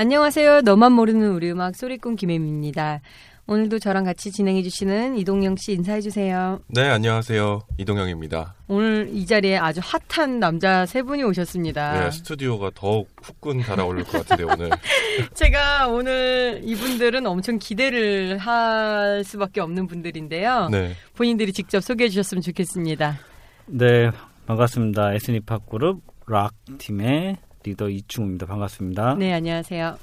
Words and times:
안녕하세요. 0.00 0.62
너만 0.62 0.92
모르는 0.92 1.30
우리 1.32 1.50
음악 1.50 1.76
소리꾼 1.76 2.16
김혜미입니다. 2.16 3.02
오늘도 3.46 3.80
저랑 3.80 4.04
같이 4.04 4.32
진행해 4.32 4.62
주시는 4.62 5.18
이동영 5.18 5.56
씨 5.56 5.74
인사해 5.74 6.00
주세요. 6.00 6.58
네, 6.68 6.88
안녕하세요. 6.88 7.60
이동영입니다. 7.76 8.54
오늘 8.68 9.10
이 9.12 9.26
자리에 9.26 9.58
아주 9.58 9.82
핫한 9.84 10.40
남자 10.40 10.86
세 10.86 11.02
분이 11.02 11.22
오셨습니다. 11.24 12.00
네, 12.00 12.10
스튜디오가 12.12 12.70
더욱 12.74 13.10
후끈 13.22 13.60
달아오를 13.60 14.04
것 14.04 14.26
같은데 14.26 14.44
오늘. 14.50 14.70
제가 15.34 15.88
오늘 15.88 16.62
이분들은 16.64 17.26
엄청 17.26 17.58
기대를 17.58 18.38
할 18.38 19.22
수밖에 19.22 19.60
없는 19.60 19.86
분들인데요. 19.86 20.70
네. 20.70 20.94
본인들이 21.14 21.52
직접 21.52 21.80
소개해 21.80 22.08
주셨으면 22.08 22.40
좋겠습니다. 22.40 23.18
네, 23.66 24.10
반갑습니다. 24.46 25.12
에스니팝 25.12 25.68
그룹 25.68 26.00
락 26.26 26.54
팀의 26.78 27.36
리더 27.62 27.88
이충우입니다. 27.88 28.46
반갑습니다. 28.46 29.16
네, 29.18 29.32
안녕하세요. 29.34 29.98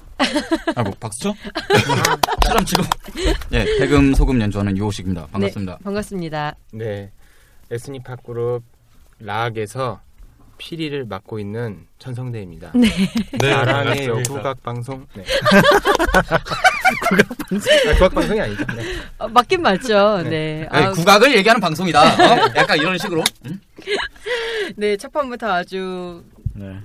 아, 0.75 0.83
뭐 0.83 0.94
박수죠? 1.00 1.33
사람 2.45 2.64
치고. 2.66 2.83
예, 3.53 3.66
대금 3.80 4.14
소금 4.14 4.39
연주하는 4.39 4.77
유호식입니다. 4.77 5.27
반갑습니다. 5.27 5.77
네, 5.77 5.83
반갑습니다. 5.83 6.55
네, 6.73 7.11
에스니 7.72 8.03
팝그룹 8.03 8.64
락에서 9.19 10.02
피리를 10.59 11.05
맡고 11.05 11.39
있는 11.39 11.86
천성대입니다. 11.99 12.72
네. 12.75 12.88
네, 13.39 13.49
나랑의. 13.52 14.05
여국악 14.08 14.61
방송. 14.64 15.05
네. 15.16 15.23
국악 17.09 17.27
방송? 17.49 17.71
아, 17.89 17.94
국악 17.94 18.14
방송이 18.14 18.42
아니죠. 18.42 18.66
네. 18.75 18.83
어, 19.17 19.27
맞긴 19.27 19.61
맞죠. 19.61 20.21
네. 20.23 20.30
네. 20.30 20.67
아니, 20.70 20.86
아, 20.86 20.92
국악을 20.92 21.36
얘기하는 21.37 21.59
방송이다. 21.59 22.02
어? 22.02 22.52
약간 22.55 22.77
이런 22.77 22.98
식으로. 22.98 23.23
응? 23.45 23.59
네, 24.77 24.98
첫 24.98 25.11
판부터 25.11 25.52
아주 25.52 26.23
네. 26.53 26.77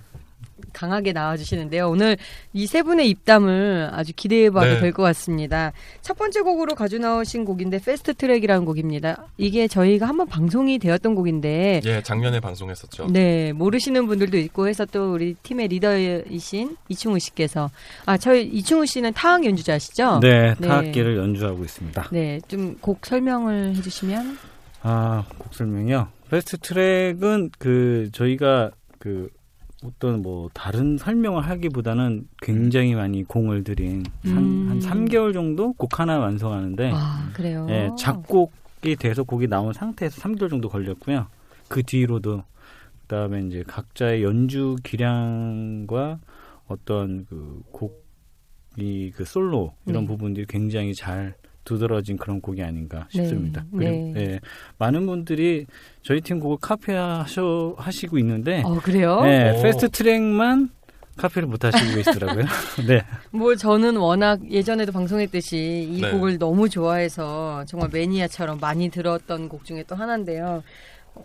강하게 0.82 1.12
나와주시는데요. 1.12 1.88
오늘 1.88 2.16
이 2.52 2.66
세 2.72 2.82
분의 2.82 3.08
입담을 3.10 3.90
아주 3.92 4.12
기대해봐도 4.16 4.66
네. 4.74 4.80
될것 4.80 5.04
같습니다. 5.04 5.72
첫 6.00 6.16
번째 6.16 6.40
곡으로 6.40 6.74
가져 6.74 6.96
나오신 6.98 7.44
곡인데 7.44 7.80
Fast 7.80 8.14
Track이라는 8.14 8.64
곡입니다. 8.64 9.26
이게 9.36 9.68
저희가 9.68 10.08
한번 10.08 10.26
방송이 10.26 10.78
되었던 10.78 11.14
곡인데 11.14 11.82
예, 11.84 12.02
작년에 12.02 12.40
방송했었죠. 12.40 13.08
네 13.10 13.52
모르시는 13.52 14.06
분들도 14.06 14.38
있고 14.38 14.68
해서 14.68 14.86
또 14.86 15.12
우리 15.12 15.34
팀의 15.42 15.68
리더이신 15.68 16.76
이충우 16.88 17.18
씨께서 17.18 17.70
아 18.06 18.16
저희 18.16 18.44
이충우 18.48 18.86
씨는 18.86 19.12
타악 19.12 19.44
연주자시죠? 19.44 20.20
네, 20.20 20.54
네. 20.58 20.66
타악기를 20.68 21.16
연주하고 21.18 21.62
있습니다. 21.62 22.08
네, 22.12 22.40
좀 22.48 22.76
곡 22.80 23.04
설명을 23.04 23.76
해주시면 23.76 24.38
아, 24.82 25.24
곡 25.38 25.54
설명이요. 25.54 26.08
Fast 26.30 26.56
Track은 26.58 27.50
그 27.58 28.08
저희가 28.12 28.70
그 28.98 29.28
어떤 29.84 30.22
뭐 30.22 30.48
다른 30.52 30.96
설명을 30.96 31.42
하기보다는 31.42 32.28
굉장히 32.40 32.94
많이 32.94 33.24
공을 33.24 33.64
들인 33.64 34.04
한, 34.24 34.36
음. 34.36 34.66
한 34.68 34.78
3개월 34.78 35.32
정도 35.32 35.72
곡 35.72 35.98
하나 35.98 36.18
완성하는데 36.18 36.92
아 36.94 37.30
그래요. 37.34 37.66
예, 37.68 37.90
작곡이 37.98 38.96
돼서 38.96 39.24
곡이 39.24 39.48
나온 39.48 39.72
상태에서 39.72 40.20
3개월 40.22 40.50
정도 40.50 40.68
걸렸고요. 40.68 41.26
그 41.68 41.82
뒤로도 41.82 42.44
그다음에 43.02 43.42
이제 43.42 43.64
각자의 43.66 44.22
연주 44.22 44.76
기량과 44.82 46.18
어떤 46.66 47.26
그 47.26 47.62
곡이 47.72 49.12
그 49.14 49.24
솔로 49.24 49.74
이런 49.86 50.02
네. 50.02 50.08
부분들이 50.08 50.46
굉장히 50.48 50.94
잘 50.94 51.34
두드러진 51.64 52.16
그런 52.16 52.40
곡이 52.40 52.62
아닌가 52.62 53.06
네, 53.14 53.22
싶습니다. 53.22 53.64
네. 53.70 53.78
그리고 53.78 54.20
예, 54.20 54.40
많은 54.78 55.06
분들이 55.06 55.66
저희 56.02 56.20
팀 56.20 56.40
곡을 56.40 56.58
카피하셔 56.60 57.74
하시고 57.76 58.18
있는데 58.18 58.62
어 58.64 58.78
그래요? 58.82 59.22
네, 59.22 59.58
오. 59.58 59.62
Fast 59.62 59.90
Track만 59.90 60.70
카피를 61.16 61.46
못 61.46 61.64
하시고 61.64 61.94
계시더라고요. 61.94 62.44
네. 62.88 63.02
뭐 63.30 63.54
저는 63.54 63.96
워낙 63.96 64.40
예전에도 64.50 64.92
방송했듯이 64.92 65.88
이 65.90 66.00
네. 66.00 66.10
곡을 66.10 66.38
너무 66.38 66.68
좋아해서 66.68 67.64
정말 67.66 67.90
매니아처럼 67.92 68.58
많이 68.60 68.88
들었던 68.88 69.48
곡 69.48 69.64
중에 69.64 69.84
또 69.86 69.94
하나인데요. 69.94 70.62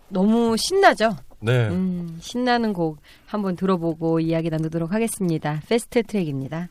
너무 0.09 0.55
신나죠? 0.57 1.15
네. 1.39 1.69
음, 1.69 2.17
신나는 2.19 2.73
곡 2.73 2.99
한번 3.25 3.55
들어보고 3.55 4.19
이야기 4.19 4.49
나누도록 4.49 4.91
하겠습니다. 4.91 5.61
Fast 5.67 6.03
Track입니다. 6.03 6.69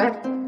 Bye. 0.00 0.39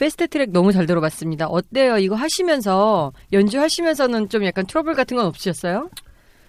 Fast 0.00 0.28
Track 0.28 0.50
너무 0.50 0.72
잘 0.72 0.86
들어봤습니다. 0.86 1.46
어때요? 1.46 1.98
이거 1.98 2.14
하시면서 2.14 3.12
연주하시면서는 3.34 4.30
좀 4.30 4.46
약간 4.46 4.64
트러블 4.66 4.94
같은 4.94 5.14
건 5.18 5.26
없으셨어요? 5.26 5.90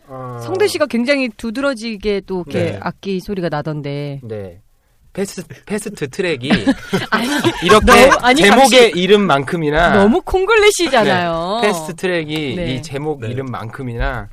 어, 0.08 0.40
성대 0.42 0.68
씨가 0.68 0.86
굉장히 0.86 1.28
두드러지게 1.28 2.22
또 2.26 2.46
이렇게 2.48 2.72
네. 2.72 2.80
악기 2.82 3.20
소리가 3.20 3.50
나던데. 3.50 4.22
네. 4.24 4.62
Fas, 5.12 5.44
Fast 5.66 6.10
Track이 6.10 6.50
아니, 7.12 7.28
이렇게 7.66 7.86
너무- 7.86 8.18
아니, 8.22 8.42
제목의 8.42 8.92
이름만큼이나 8.92 9.96
너무 9.96 10.22
콩글리시잖아요. 10.22 11.60
네, 11.62 11.68
Fast 11.68 11.96
Track이 11.98 12.56
네. 12.56 12.76
이 12.76 12.82
제목 12.82 13.20
네. 13.20 13.32
이름만큼이나 13.32 14.30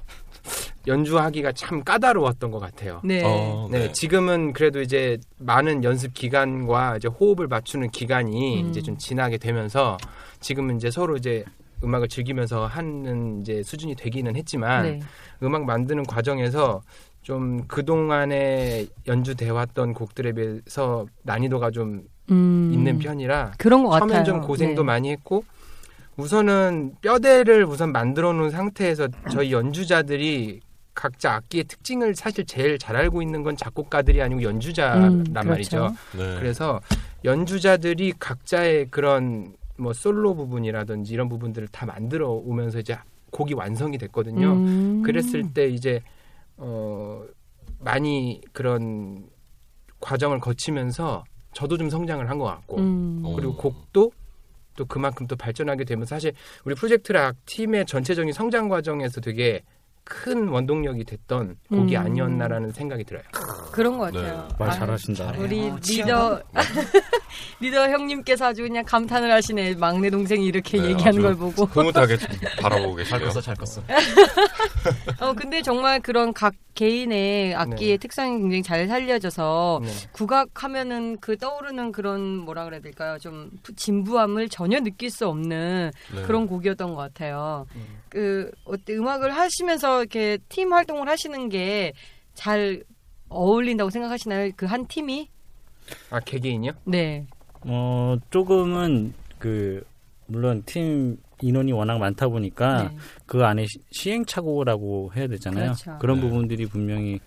연주하기가 0.88 1.52
참 1.52 1.84
까다로웠던 1.84 2.50
것 2.50 2.58
같아요. 2.58 3.00
네. 3.04 3.22
어, 3.24 3.68
네, 3.70 3.92
지금은 3.92 4.52
그래도 4.52 4.80
이제 4.80 5.18
많은 5.38 5.84
연습 5.84 6.14
기간과 6.14 6.96
이제 6.96 7.08
호흡을 7.08 7.46
맞추는 7.46 7.90
기간이 7.90 8.62
음. 8.62 8.68
이제 8.70 8.80
좀 8.80 8.98
지나게 8.98 9.38
되면서 9.38 9.98
지금은 10.40 10.76
이제 10.76 10.90
서로 10.90 11.16
이제 11.16 11.44
음악을 11.84 12.08
즐기면서 12.08 12.66
하는 12.66 13.40
이제 13.42 13.62
수준이 13.62 13.94
되기는 13.94 14.34
했지만 14.34 14.82
네. 14.82 15.00
음악 15.42 15.64
만드는 15.64 16.04
과정에서 16.04 16.82
좀 17.22 17.66
그동안에 17.68 18.86
연주돼 19.06 19.50
왔던 19.50 19.92
곡들에 19.92 20.32
비해서 20.32 21.06
난이도가 21.22 21.70
좀 21.70 22.04
음, 22.30 22.70
있는 22.72 22.98
편이라 22.98 23.52
그런 23.58 23.84
것 23.84 23.90
처음엔 23.90 24.08
같아요. 24.08 24.24
좀 24.24 24.40
고생도 24.40 24.82
네. 24.82 24.86
많이 24.86 25.10
했고 25.10 25.44
우선은 26.16 26.96
뼈대를 27.00 27.64
우선 27.64 27.92
만들어 27.92 28.32
놓은 28.32 28.50
상태에서 28.50 29.08
저희 29.30 29.52
연주자들이 29.52 30.60
각자 30.98 31.34
악기의 31.34 31.64
특징을 31.64 32.16
사실 32.16 32.44
제일 32.44 32.76
잘 32.76 32.96
알고 32.96 33.22
있는 33.22 33.44
건 33.44 33.56
작곡가들이 33.56 34.20
아니고 34.20 34.42
연주자란 34.42 35.04
음, 35.12 35.24
그렇죠. 35.32 35.48
말이죠. 35.48 35.94
네. 36.16 36.34
그래서 36.40 36.80
연주자들이 37.24 38.14
각자의 38.18 38.88
그런 38.90 39.54
뭐 39.76 39.92
솔로 39.92 40.34
부분이라든지 40.34 41.14
이런 41.14 41.28
부분들을 41.28 41.68
다 41.68 41.86
만들어 41.86 42.30
오면서 42.30 42.80
이제 42.80 42.98
곡이 43.30 43.54
완성이 43.54 43.96
됐거든요. 43.96 44.52
음. 44.54 45.02
그랬을 45.04 45.52
때 45.54 45.68
이제 45.68 46.02
어 46.56 47.22
많이 47.78 48.40
그런 48.52 49.24
과정을 50.00 50.40
거치면서 50.40 51.22
저도 51.52 51.78
좀 51.78 51.90
성장을 51.90 52.28
한 52.28 52.38
것 52.40 52.44
같고 52.46 52.78
음. 52.78 53.22
어. 53.24 53.36
그리고 53.36 53.54
곡도 53.54 54.10
또 54.74 54.84
그만큼 54.84 55.28
또 55.28 55.36
발전하게 55.36 55.84
되면서 55.84 56.16
사실 56.16 56.32
우리 56.64 56.74
프로젝트 56.74 57.12
락 57.12 57.36
팀의 57.46 57.86
전체적인 57.86 58.32
성장 58.32 58.68
과정에서 58.68 59.20
되게 59.20 59.62
큰 60.10 60.48
원동력이 60.48 61.04
됐던 61.04 61.56
곡이 61.68 61.94
음. 61.94 62.00
아니었나라는 62.00 62.72
생각이 62.72 63.04
들어요. 63.04 63.22
그런 63.72 63.98
것 63.98 64.04
같아요. 64.12 64.48
네. 64.48 64.54
말 64.58 64.70
아, 64.70 64.72
잘하신다. 64.72 65.34
우리 65.38 65.70
리더 65.86 66.40
리더 67.60 67.88
형님께서 67.90 68.46
아주 68.46 68.62
그냥 68.62 68.84
감탄을 68.86 69.30
하시네. 69.30 69.74
막내 69.74 70.08
동생이 70.08 70.46
이렇게 70.46 70.80
네, 70.80 70.90
얘기하는 70.90 71.20
걸 71.20 71.36
보고. 71.36 71.66
흐뭇하게 71.66 72.16
좀 72.16 72.28
바라보고 72.60 73.04
잘 73.04 73.20
계시네요. 73.20 73.28
껐어, 73.30 73.42
잘 73.42 73.54
껐어. 73.54 73.82
어 75.20 75.32
근데 75.34 75.60
정말 75.60 76.00
그런 76.00 76.32
각 76.32 76.54
개인의 76.74 77.54
악기의 77.54 77.90
네. 77.92 77.96
특성이 77.98 78.38
굉장히 78.38 78.62
잘 78.62 78.86
살려져서 78.88 79.80
네. 79.82 79.90
국악하면은 80.12 81.18
그 81.20 81.36
떠오르는 81.36 81.92
그런 81.92 82.20
뭐라 82.38 82.64
그래야 82.64 82.80
될까요? 82.80 83.18
좀 83.18 83.50
부- 83.62 83.74
진부함을 83.74 84.48
전혀 84.48 84.80
느낄 84.80 85.10
수 85.10 85.26
없는 85.28 85.90
네. 86.14 86.22
그런 86.22 86.46
곡이었던 86.46 86.90
것 86.90 86.96
같아요. 86.96 87.66
음. 87.74 87.98
그 88.08 88.50
어때 88.64 88.94
음악을 88.96 89.34
하시면 89.36 89.76
서 89.98 90.02
이렇게 90.02 90.38
팀 90.48 90.72
활동을 90.72 91.08
하시는 91.08 91.48
게 91.48 91.92
잘 92.34 92.84
어울린다고 93.30 93.90
생각하시나요? 93.90 94.52
그 94.56 94.64
한 94.66 94.86
팀이? 94.86 95.28
아 96.10 96.20
개개인이요? 96.20 96.72
네. 96.84 97.26
어, 97.62 98.16
조금은 98.30 99.12
그 99.38 99.82
물론 100.26 100.62
팀 100.64 101.16
인원이 101.42 101.72
워낙 101.72 101.98
많다 101.98 102.28
보니까 102.28 102.84
네. 102.90 102.96
그 103.26 103.44
안에 103.44 103.66
시- 103.66 103.80
시행착오라고 103.90 105.12
해야 105.16 105.26
되잖아요. 105.26 105.72
그렇죠. 105.72 105.98
런 106.06 106.16
네. 106.16 106.22
부분들이 106.22 106.66
분명히 106.66 107.18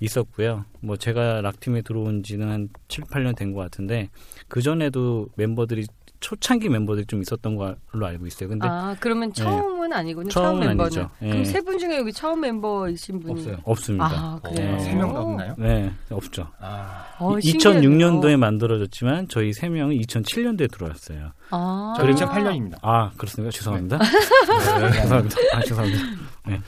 있었고요. 0.00 0.64
뭐 0.80 0.96
제가 0.96 1.40
락팀에 1.42 1.82
들어온 1.82 2.22
지는 2.22 2.48
한 2.48 2.68
7, 2.88 3.04
8년 3.04 3.36
된 3.36 3.52
것 3.54 3.60
같은데 3.60 4.08
그 4.48 4.60
전에도 4.62 5.28
멤버들이 5.36 5.84
초창기 6.24 6.70
멤버들이 6.70 7.04
좀 7.06 7.20
있었던 7.20 7.54
걸로 7.56 8.06
알고 8.06 8.26
있어요. 8.26 8.48
근데 8.48 8.66
아 8.66 8.96
그러면 8.98 9.30
처음은 9.34 9.92
아니군요. 9.92 10.30
처음 10.30 10.58
멤버는. 10.60 10.80
아니죠. 10.80 11.10
예. 11.20 11.28
그럼 11.28 11.44
세 11.44 11.60
분 11.60 11.78
중에 11.78 11.98
여기 11.98 12.12
처음 12.14 12.40
멤버이신 12.40 13.20
분이 13.20 13.32
없어요. 13.40 13.56
없습니다. 13.64 14.06
아 14.06 14.40
그래요. 14.42 14.74
어. 14.74 14.78
세 14.78 14.94
명도 14.94 15.18
없나요? 15.20 15.54
네, 15.58 15.92
없죠. 16.10 16.48
아, 16.60 17.04
어, 17.18 17.34
2006년도에 17.36 18.36
만들어졌지만 18.38 19.28
저희 19.28 19.52
세 19.52 19.68
명이 19.68 20.00
2007년도에 20.00 20.72
들어왔어요. 20.72 21.32
아. 21.50 21.94
저 21.98 22.06
2008년입니다. 22.06 22.78
아 22.80 23.10
그렇습니까? 23.18 23.50
죄송합니다. 23.50 23.98
네, 23.98 24.92
죄송합니다. 25.02 25.36
아, 25.52 25.60
죄송합니다. 25.60 26.02
네. 26.48 26.60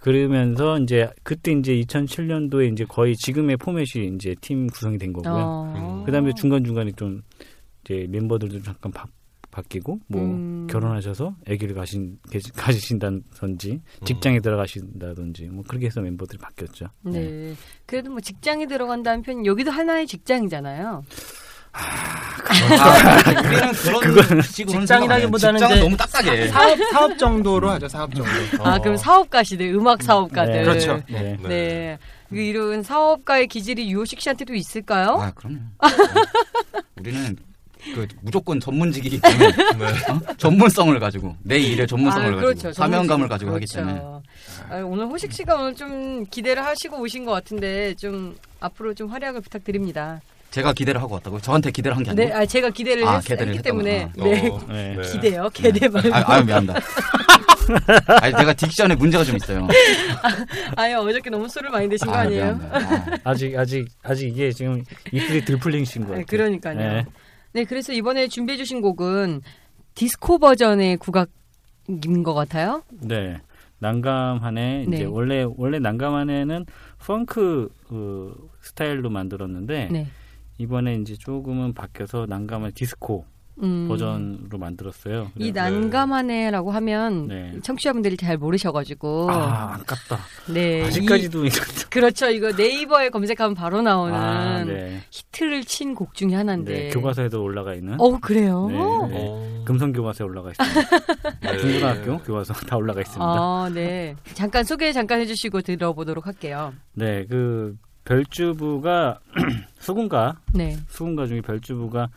그러면서 0.00 0.78
이제 0.80 1.08
그때 1.22 1.52
이제 1.52 1.72
2007년도에 1.76 2.72
이제 2.72 2.84
거의 2.84 3.16
지금의 3.16 3.56
포맷이 3.56 4.12
이제 4.16 4.34
팀 4.40 4.66
구성이 4.66 4.98
된 4.98 5.12
거고요. 5.12 5.32
어. 5.34 6.02
그다음에 6.04 6.32
중간 6.36 6.62
중간에 6.64 6.92
좀 6.96 7.22
이제 7.84 8.06
멤버들도 8.08 8.62
잠깐 8.62 8.90
바, 8.92 9.04
바뀌고 9.50 10.00
뭐 10.08 10.20
음. 10.22 10.66
결혼하셔서 10.68 11.34
아기를 11.48 11.74
가신 11.74 12.18
가지신다든지 12.56 13.80
직장에 14.04 14.40
들어가신다든지 14.40 15.44
뭐 15.46 15.64
그렇게 15.68 15.86
해서 15.86 16.00
멤버들이 16.00 16.38
바뀌었죠. 16.38 16.86
네. 17.02 17.54
그래도 17.86 18.10
뭐 18.10 18.20
직장에 18.20 18.66
들어간다는 18.66 19.22
편 19.22 19.46
여기도 19.46 19.70
하나의 19.70 20.06
직장이잖아요. 20.06 21.02
우리는 23.44 23.72
그런 24.22 24.42
식으로 24.42 24.80
직장이라기보다는 24.80 25.58
직장은 25.58 25.76
이제 25.76 25.84
너무 25.84 25.96
딱딱해. 25.96 26.48
사업 26.48 26.78
사업 26.92 27.18
정도로 27.18 27.70
하죠 27.70 27.88
사업 27.88 28.14
정도. 28.14 28.30
아 28.64 28.78
그럼 28.78 28.96
사업가시들, 28.96 29.66
음악 29.74 30.02
사업가들. 30.02 30.52
네. 30.52 30.64
그렇죠. 30.64 31.02
네. 31.08 31.36
네. 31.42 31.48
네. 31.48 31.98
그 32.28 32.36
이런 32.36 32.82
사업가의 32.82 33.48
기질이 33.48 33.90
유호식 33.90 34.20
씨한테도 34.20 34.54
있을까요? 34.54 35.10
아, 35.20 35.30
그럼요. 35.32 35.58
우리는 36.98 37.36
그 37.94 38.06
무조건 38.22 38.60
전문직이기 38.60 39.20
때문에 39.20 39.46
어? 40.10 40.34
전문성을 40.38 40.98
가지고 41.00 41.34
내 41.42 41.58
일의 41.58 41.86
전문성을 41.86 42.26
아, 42.26 42.30
가지고 42.30 42.46
그렇죠. 42.46 42.72
사명감을 42.72 43.26
전문직이- 43.26 43.28
가지고 43.28 43.54
하기 43.54 43.66
그렇죠. 43.66 43.76
때문에 43.78 44.00
아, 44.70 44.76
오늘 44.84 45.06
호식 45.06 45.32
씨가 45.32 45.54
오늘 45.56 45.74
좀 45.74 46.24
기대를 46.30 46.64
하시고 46.64 46.98
오신 47.00 47.24
것 47.24 47.32
같은데 47.32 47.94
좀 47.94 48.36
앞으로 48.60 48.94
좀 48.94 49.08
활약을 49.10 49.40
부탁드립니다. 49.42 50.20
제가 50.50 50.72
기대를 50.72 51.02
하고 51.02 51.14
왔다고 51.14 51.40
저한테 51.40 51.72
기대를 51.72 51.96
한 51.96 52.04
게 52.04 52.10
아니고 52.10 52.28
네, 52.28 52.32
아, 52.32 52.46
제가 52.46 52.70
기대를 52.70 53.04
아, 53.04 53.16
했, 53.16 53.22
기대를 53.24 53.52
기 53.52 53.58
했다구나. 53.58 53.82
때문에 53.82 54.02
어, 54.04 54.24
네. 54.24 54.42
네. 54.68 54.96
네. 55.02 55.10
기대요. 55.12 55.50
개대 55.52 55.88
말고. 55.88 56.14
아, 56.14 56.22
아유 56.26 56.44
미안다. 56.44 56.74
아니 58.22 58.36
제가 58.36 58.52
딕션에 58.54 58.96
문제가 58.96 59.24
좀 59.24 59.36
있어요. 59.36 59.66
아 60.76 60.90
유 60.90 60.98
어저께 60.98 61.30
너무 61.30 61.48
술을 61.48 61.70
많이 61.70 61.88
드신 61.88 62.06
거 62.06 62.14
아, 62.14 62.20
아니에요? 62.20 62.60
아, 62.70 63.06
아직 63.24 63.56
아직 63.58 63.88
아직 64.02 64.28
이게 64.28 64.52
지금 64.52 64.84
이틀이 65.12 65.44
들풀링신 65.44 66.02
것 66.06 66.14
네, 66.14 66.22
같아요. 66.22 66.26
그러니까요. 66.26 67.04
네. 67.54 67.60
네. 67.60 67.64
그래서 67.64 67.92
이번에 67.92 68.26
준비해 68.28 68.56
주신 68.56 68.80
곡은 68.80 69.40
디스코 69.94 70.38
버전의 70.38 70.96
국악인 70.96 72.22
것 72.24 72.34
같아요. 72.34 72.82
네. 72.90 73.40
난감한에 73.78 74.86
네. 74.88 74.96
이제 74.96 75.04
원래 75.04 75.46
원래 75.56 75.78
난감한에는 75.78 76.66
펑크 77.06 77.68
그 77.88 78.48
스타일로 78.60 79.10
만들었는데 79.10 79.88
네. 79.90 80.06
이번에 80.58 80.96
이제 80.96 81.14
조금은 81.14 81.74
바뀌어서 81.74 82.26
난감한 82.28 82.72
디스코 82.74 83.24
음, 83.62 83.86
버전으로 83.88 84.58
만들었어요. 84.58 85.30
이 85.38 85.52
난감하네라고 85.52 86.72
하면 86.72 87.28
네. 87.28 87.54
청취자분들이 87.62 88.16
잘 88.16 88.36
모르셔가지고 88.36 89.30
아 89.30 89.74
아깝다. 89.74 90.18
네 90.52 90.84
아직까지도 90.84 91.46
이- 91.46 91.50
그렇죠 91.88 92.28
이거 92.30 92.50
네이버에 92.52 93.10
검색하면 93.10 93.54
바로 93.54 93.80
나오는 93.82 94.14
아, 94.14 94.64
네. 94.64 95.00
히트를 95.10 95.64
친 95.64 95.94
곡 95.94 96.14
중에 96.14 96.34
하나인데 96.34 96.72
네, 96.72 96.88
교과서에도 96.88 97.40
올라가 97.42 97.74
있는 97.74 97.94
어 98.00 98.18
그래요 98.18 98.66
네, 98.68 98.74
네. 98.74 98.80
어. 98.82 99.62
금성 99.64 99.92
교과서에 99.92 100.26
올라가 100.26 100.50
있습니다. 100.50 101.30
네. 101.40 101.58
중고등학교 101.58 102.18
교과서 102.18 102.52
다 102.54 102.76
올라가 102.76 103.00
있습니다. 103.00 103.24
아, 103.24 103.70
네. 103.72 104.16
잠깐 104.34 104.64
소개 104.64 104.92
잠깐 104.92 105.20
해주시고 105.20 105.60
들어보도록 105.62 106.26
할게요. 106.26 106.72
네, 106.94 107.24
그 107.30 107.76
별주부가 108.04 109.20
수군가 109.78 110.36
네. 110.52 110.76
수군가 110.88 111.26
중에 111.26 111.40
별주부가 111.40 112.08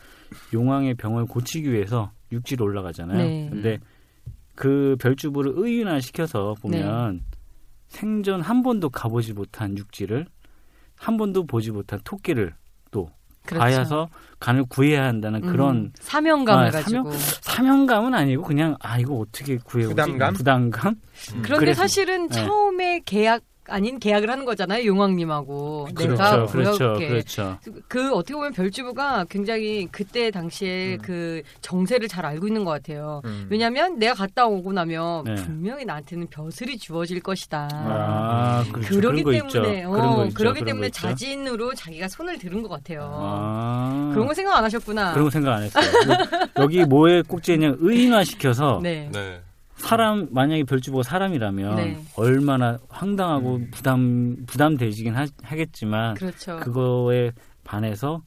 용왕의 0.53 0.95
병을 0.95 1.25
고치기 1.25 1.71
위해서 1.71 2.11
육지로 2.31 2.65
올라가잖아요. 2.65 3.17
네. 3.17 3.47
근데 3.49 3.79
그 4.55 4.95
별주부를 4.99 5.53
의인화 5.55 5.99
시켜서 6.01 6.55
보면 6.61 7.21
생전 7.87 8.41
한 8.41 8.63
번도 8.63 8.89
가보지 8.89 9.33
못한 9.33 9.77
육지를 9.77 10.25
한 10.97 11.17
번도 11.17 11.45
보지 11.45 11.71
못한 11.71 11.99
토끼를 12.03 12.53
또 12.91 13.09
그렇죠. 13.45 13.59
가야서 13.61 14.09
간을 14.39 14.65
구해야 14.65 15.05
한다는 15.05 15.41
음, 15.43 15.51
그런 15.51 15.91
사명감을 15.99 16.65
아, 16.65 16.71
가지고. 16.71 17.11
사명 17.41 17.85
감은 17.85 18.13
아니고 18.13 18.43
그냥 18.43 18.75
아 18.81 18.99
이거 18.99 19.15
어떻게 19.19 19.57
구해오지 19.57 19.93
부담감? 19.95 20.33
부담감 20.33 20.87
음. 21.35 21.41
그런데 21.43 21.57
그래서- 21.67 21.81
사실은 21.83 22.27
네. 22.27 22.35
처음에 22.35 23.01
계약 23.05 23.43
아닌 23.69 23.99
계약을 23.99 24.29
하는 24.29 24.45
거잖아요, 24.45 24.85
용왕님하고. 24.85 25.89
내가 25.97 26.45
그렇죠, 26.45 26.51
그렇죠. 26.51 26.93
그렇죠. 26.93 27.57
그 27.87 28.13
어떻게 28.13 28.33
보면 28.33 28.53
별주부가 28.53 29.25
굉장히 29.29 29.87
그때 29.91 30.31
당시에 30.31 30.95
음. 30.95 30.99
그 31.01 31.41
정세를 31.61 32.07
잘 32.07 32.25
알고 32.25 32.47
있는 32.47 32.63
것 32.63 32.71
같아요. 32.71 33.21
음. 33.25 33.47
왜냐하면 33.49 33.99
내가 33.99 34.13
갔다 34.13 34.47
오고 34.47 34.73
나면 34.73 35.23
네. 35.25 35.35
분명히 35.35 35.85
나한테는 35.85 36.27
벼슬이 36.27 36.77
주어질 36.77 37.19
것이다. 37.19 37.67
아, 37.71 38.65
그렇죠. 38.71 38.95
그러기 38.95 39.23
그런 39.23 39.41
거 39.41 39.45
있죠. 39.45 39.61
때문에 39.61 39.83
어, 39.83 39.89
그런 39.91 40.15
거 40.15 40.25
있죠. 40.25 40.33
그러기 40.35 40.59
그런 40.59 40.65
때문에 40.65 40.81
거 40.81 40.87
있죠. 40.87 41.01
자진으로 41.01 41.73
자기가 41.73 42.07
손을 42.07 42.37
들은 42.37 42.61
것 42.61 42.69
같아요. 42.69 43.09
아. 43.13 44.11
그런 44.13 44.27
거 44.27 44.33
생각 44.33 44.57
안 44.57 44.63
하셨구나. 44.63 45.11
그런 45.13 45.25
거 45.25 45.29
생각 45.29 45.55
안 45.55 45.63
했어요. 45.63 45.85
여기 46.59 46.85
뭐에 46.85 47.21
꼭지냐 47.21 47.75
의인화 47.79 48.23
시켜서 48.23 48.79
네. 48.81 49.09
네. 49.11 49.41
사람 49.77 50.27
만약에 50.31 50.63
별주부가 50.63 51.03
사람이라면 51.03 51.75
네. 51.75 51.97
얼마나 52.15 52.77
황당하고 52.89 53.55
음. 53.57 53.71
부담 53.71 54.37
부담되지긴 54.45 55.15
하, 55.15 55.27
하겠지만 55.43 56.15
그렇죠. 56.15 56.57
그거에 56.57 57.31
반해서 57.63 58.21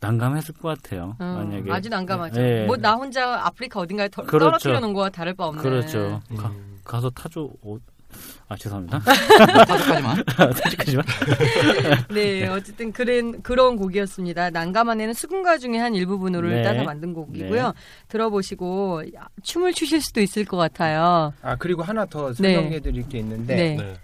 난감했을 0.00 0.54
것 0.56 0.68
같아요. 0.80 1.16
어, 1.18 1.24
만약에 1.24 1.72
아주 1.72 1.88
난감하죠. 1.88 2.40
네. 2.40 2.66
뭐나 2.66 2.94
혼자 2.94 3.46
아프리카 3.46 3.80
어딘가에 3.80 4.08
더, 4.08 4.22
그렇죠. 4.22 4.44
떨어뜨려 4.44 4.80
놓은 4.80 4.92
거와 4.92 5.08
다를 5.08 5.34
바 5.34 5.46
없는. 5.46 5.62
그렇죠. 5.62 6.20
가, 6.36 6.48
음. 6.50 6.78
가 6.84 7.00
서 7.00 7.10
타조 7.10 7.50
옷. 7.62 7.82
아 8.48 8.56
죄송합니다. 8.56 9.00
사족하지만 9.66 10.24
타조까지만. 10.24 11.04
네, 12.14 12.46
어쨌든 12.46 12.92
그런 12.92 13.42
그런 13.42 13.76
곡이었습니다. 13.76 14.50
난감한 14.50 15.00
애는 15.00 15.14
수군가 15.14 15.58
중에 15.58 15.78
한 15.78 15.94
일부분으로 15.94 16.48
네. 16.48 16.62
따서 16.62 16.84
만든 16.84 17.12
곡이고요. 17.12 17.72
들어보시고 18.08 19.02
야, 19.16 19.28
춤을 19.42 19.72
추실 19.74 20.00
수도 20.00 20.20
있을 20.20 20.44
것 20.44 20.56
같아요. 20.56 21.32
아 21.42 21.56
그리고 21.56 21.82
하나 21.82 22.04
더 22.06 22.32
설명해드릴 22.32 23.08
게 23.08 23.18
있는데 23.18 23.56
네. 23.56 23.76
네. 23.76 23.94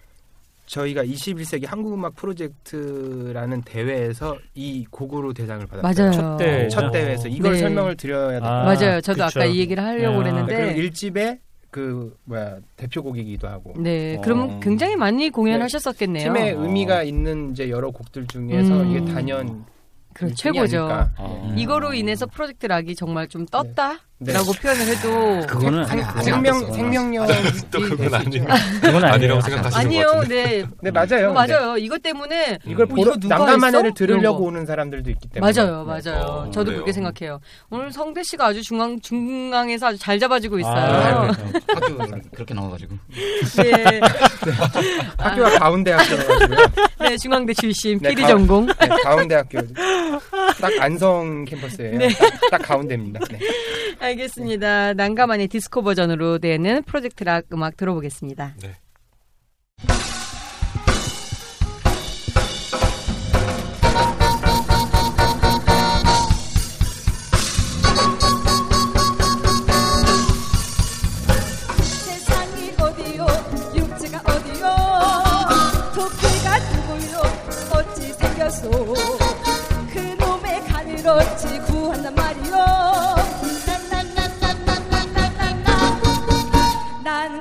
저희가 0.66 1.04
21세기 1.04 1.66
한국음악 1.66 2.14
프로젝트라는 2.16 3.62
대회에서 3.62 4.38
이 4.54 4.86
곡으로 4.90 5.34
대상을 5.34 5.66
받았어요. 5.66 5.82
맞아요. 5.82 6.12
첫 6.12 6.36
대회. 6.38 6.68
첫 6.68 6.90
대회에서 6.90 7.28
이걸 7.28 7.52
네. 7.52 7.58
설명을 7.58 7.96
드려야 7.96 8.30
될것 8.30 8.48
아. 8.48 8.64
맞아요. 8.64 9.00
저도 9.00 9.26
그쵸. 9.26 9.40
아까 9.40 9.44
이 9.44 9.58
얘기를 9.58 9.82
하려고 9.84 10.14
아. 10.14 10.18
그랬는데. 10.22 10.56
그리고 10.56 10.80
일집의 10.80 11.40
그 11.72 12.14
뭐야 12.24 12.58
대표곡이기도 12.76 13.48
하고 13.48 13.72
네, 13.78 14.18
어. 14.18 14.20
그럼 14.20 14.60
굉장히 14.60 14.94
많이 14.94 15.30
공연하셨었겠네요. 15.30 16.24
팀에 16.24 16.52
어. 16.52 16.62
의미가 16.62 17.02
있는 17.02 17.50
이제 17.50 17.70
여러 17.70 17.90
곡들 17.90 18.26
중에서 18.26 18.82
음. 18.82 18.90
이게 18.90 19.12
단연 19.12 19.64
그 20.12 20.34
최고죠. 20.34 20.86
어. 21.16 21.54
이거로 21.56 21.94
인해서 21.94 22.26
프로젝트 22.26 22.66
락이 22.66 22.94
정말 22.94 23.26
좀 23.26 23.46
떴다 23.46 24.00
라고 24.26 24.52
네. 24.52 24.60
표현을 24.60 24.86
해도 24.86 25.46
그거는 25.46 25.84
아니, 25.86 26.02
아직 26.02 26.16
안 26.16 26.22
생명. 26.24 26.72
생명력이 26.72 27.32
또 27.70 27.80
그건 27.80 28.14
아니-. 28.14 28.38
그건. 28.80 29.04
아니라고 29.04 29.40
생각하시는 29.40 29.70
것 29.70 29.76
아니요, 29.76 30.06
같은데. 30.06 30.44
네, 30.44 30.64
네 30.82 30.90
맞아요. 30.90 31.30
어, 31.30 31.32
맞아요. 31.32 31.76
이것 31.78 32.02
때문에 32.02 32.58
이걸 32.66 32.84
어, 32.84 32.88
보러 32.88 33.02
이거 33.12 33.20
누가 33.20 33.38
난감한 33.38 33.68
했어? 33.68 33.78
애를 33.80 33.94
들으려고. 33.94 34.44
오는 34.44 34.66
사람들도 34.66 35.10
있기 35.10 35.28
때문에 35.30 35.52
맞아요, 35.52 35.84
맞아요. 35.84 36.22
어, 36.24 36.50
저도 36.50 36.66
그래요. 36.66 36.76
그렇게 36.84 36.92
생각해요. 36.92 37.40
오늘 37.70 37.90
성대 37.92 38.22
씨가 38.22 38.46
아주 38.46 38.62
중앙 38.62 39.00
중앙에서 39.00 39.86
아주 39.88 39.98
잘 39.98 40.18
잡아주고 40.18 40.58
있어요. 40.58 40.74
아, 40.76 41.32
학교 41.74 41.96
그렇게 42.34 42.54
나와 42.54 42.70
가지고 42.70 42.94
네, 43.62 44.00
학교가 45.18 45.58
가운데 45.58 45.92
학교여가지고요. 45.92 46.58
네, 47.00 47.16
중앙대 47.16 47.54
출신 47.54 47.98
네, 48.00 48.10
피리 48.10 48.22
가- 48.22 48.28
전공. 48.28 48.66
네, 48.66 48.88
가운데 49.04 49.34
학교 49.36 49.58
딱 50.60 50.72
안성 50.80 51.44
캠퍼스예요. 51.44 51.98
네. 51.98 52.08
딱, 52.10 52.50
딱 52.50 52.58
가운데입니다. 52.62 53.20
네. 53.30 53.38
알겠습니다. 54.12 54.94
난감한의 54.94 55.48
디스코 55.48 55.82
버전으로 55.82 56.38
되는 56.38 56.82
프로젝트 56.82 57.24
락 57.24 57.46
음악 57.52 57.76
들어보겠습니다. 57.76 58.54
네. 58.62 58.76
세상이 72.04 72.72
어디요 72.78 73.26
육지가 73.74 74.18
어디요 74.18 74.76
토끼가 75.94 76.58
누구요 76.58 77.22
어찌 77.74 78.12
생겼소 78.12 78.70
그놈의 79.92 80.64
간을 80.68 81.08
어찌 81.08 81.58
구한단 81.60 82.14
말이요 82.14 83.11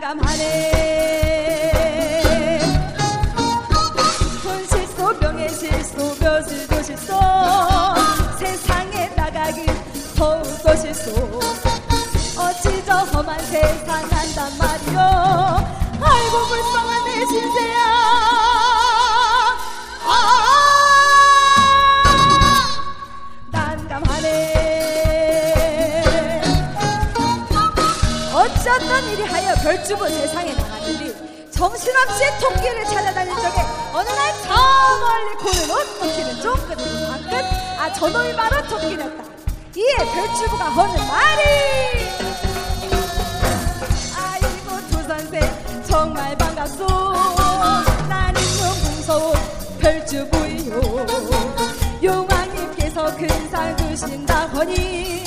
난감하네. 0.01 1.51
손실소 4.41 5.13
명예실소 5.19 6.15
벼슬도 6.15 6.81
실소. 6.81 7.19
세상에 8.39 9.09
나가기 9.15 9.67
더욱더 10.17 10.75
실소. 10.75 11.11
어찌 12.35 12.83
저 12.83 12.95
험한 12.97 13.39
세상 13.45 14.01
한단 14.09 14.57
말이요 14.57 14.99
아이고 16.01 16.47
불쌍 16.47 16.80
별주부 29.71 30.05
세상에 30.09 30.53
나가더니 30.53 31.13
정신없이 31.49 32.23
토끼를 32.41 32.83
찾아다닐 32.87 33.33
적에 33.35 33.61
어느 33.93 34.09
날 34.09 34.31
저 34.43 34.49
멀리 34.99 35.35
고는 35.35 35.71
옷 35.71 35.99
토끼는 35.99 36.41
쫑긋이고 36.41 37.07
방긋 37.07 37.45
아 37.79 37.93
저놈이 37.93 38.35
바로 38.35 38.67
토끼였다. 38.67 39.23
이에 39.77 39.95
별주부가 39.95 40.65
하는 40.65 41.07
말이! 41.07 41.41
아이고 44.17 44.87
두 44.91 45.03
선생 45.07 45.83
정말 45.87 46.37
반갑소. 46.37 46.85
나는 48.09 48.41
용궁서우 48.59 49.33
별주부이요 49.79 50.81
용왕님께서 52.03 53.15
큰상 53.15 53.77
주신다 53.77 54.47
허니 54.47 55.23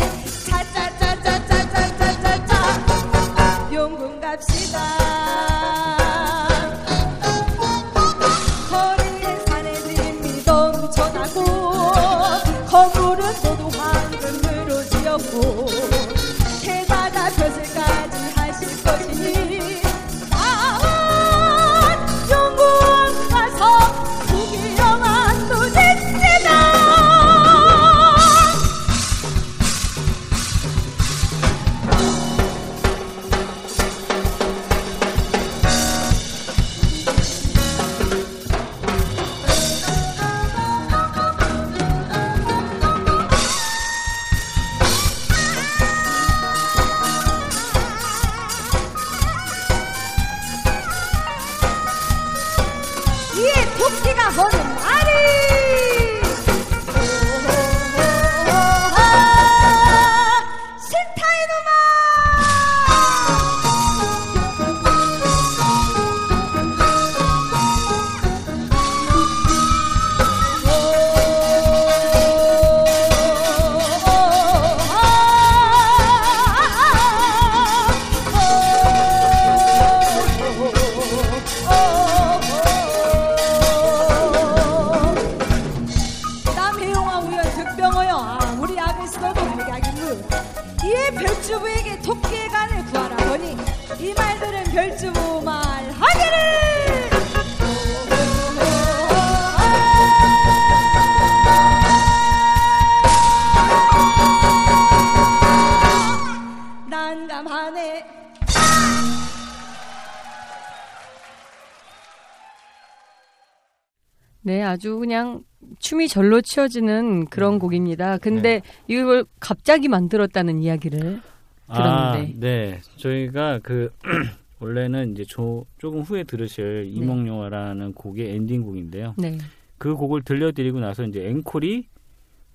아주 114.65 114.99
그냥 114.99 115.43
춤이 115.79 116.09
절로 116.09 116.41
치어지는 116.41 117.27
그런 117.27 117.59
곡입니다. 117.59 118.19
근데 118.19 118.63
이걸 118.89 119.25
갑자기 119.41 119.89
만들었다는 119.89 120.61
이야기를 120.61 121.21
아, 121.67 121.75
들었는데. 121.77 122.41
네. 122.41 122.81
저희가 122.97 123.61
그 123.63 123.91
원래는 124.61 125.13
이제 125.13 125.25
조, 125.25 125.67
조금 125.79 126.03
후에 126.03 126.25
들으실 126.25 126.91
이몽룡화라는 126.93 127.93
곡의 127.95 128.35
엔딩곡인데요. 128.35 129.15
네. 129.19 129.39
그 129.79 129.95
곡을 129.95 130.23
들려드리고 130.23 130.81
나서 130.81 131.05
이제 131.05 131.27
앵콜이 131.29 131.87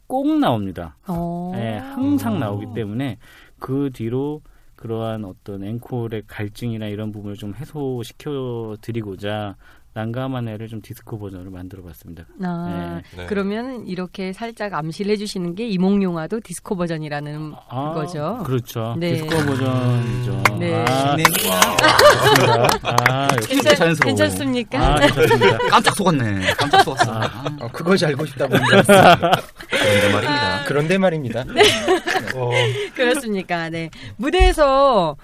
꼭 0.08 0.40
나옵니다. 0.40 0.98
어. 1.08 1.52
네, 1.54 1.78
항상 1.78 2.40
나오기 2.40 2.68
때문에 2.74 3.18
그 3.60 3.92
뒤로 3.94 4.42
그러한 4.76 5.26
어떤 5.26 5.64
앵콜의 5.64 6.24
갈증이나 6.26 6.88
이런 6.88 7.12
부분을 7.12 7.36
좀 7.36 7.54
해소시켜 7.54 8.78
드리고자 8.82 9.56
난감한 9.94 10.48
애를 10.48 10.68
좀 10.68 10.82
디스코 10.82 11.18
버전으로 11.20 11.50
만들어 11.52 11.82
봤습니다. 11.84 12.26
아, 12.44 13.02
네. 13.18 13.26
그러면 13.26 13.88
이렇게 13.88 14.34
살짝 14.34 14.74
암시를 14.76 15.12
해주시는 15.14 15.56
게 15.56 15.68
이몽룡화도 15.68 16.42
디스코 16.42 16.76
버전이라는 16.76 17.54
아, 17.70 17.94
거죠. 17.94 18.40
그렇죠. 18.46 18.96
네. 19.00 19.14
디스코 19.14 19.30
버전이죠. 19.30 20.44
네. 20.60 20.86
아. 20.86 21.16
맞습니다. 21.18 22.70
아, 22.84 23.28
역시. 23.34 23.50
진짜 23.50 23.76
자연스러워. 23.76 24.08
괜찮습니까? 24.16 24.80
아, 24.80 25.00
괜찮습니다. 25.00 25.58
깜짝 25.70 25.96
속았네. 25.96 26.54
깜짝 26.58 26.84
속았어. 26.84 27.12
아, 27.12 27.46
어, 27.60 27.68
그것이 27.72 28.06
알고 28.06 28.26
싶다 28.28 28.48
보니 28.48 28.62
그렇습니다. 28.64 29.42
그런데 29.70 30.12
말입니다. 30.14 30.64
그런데 30.68 30.98
말입니다. 30.98 31.42
어, 32.36 32.52
그렇습니까? 32.96 33.70
네. 33.70 33.90
무대에서 34.18 35.18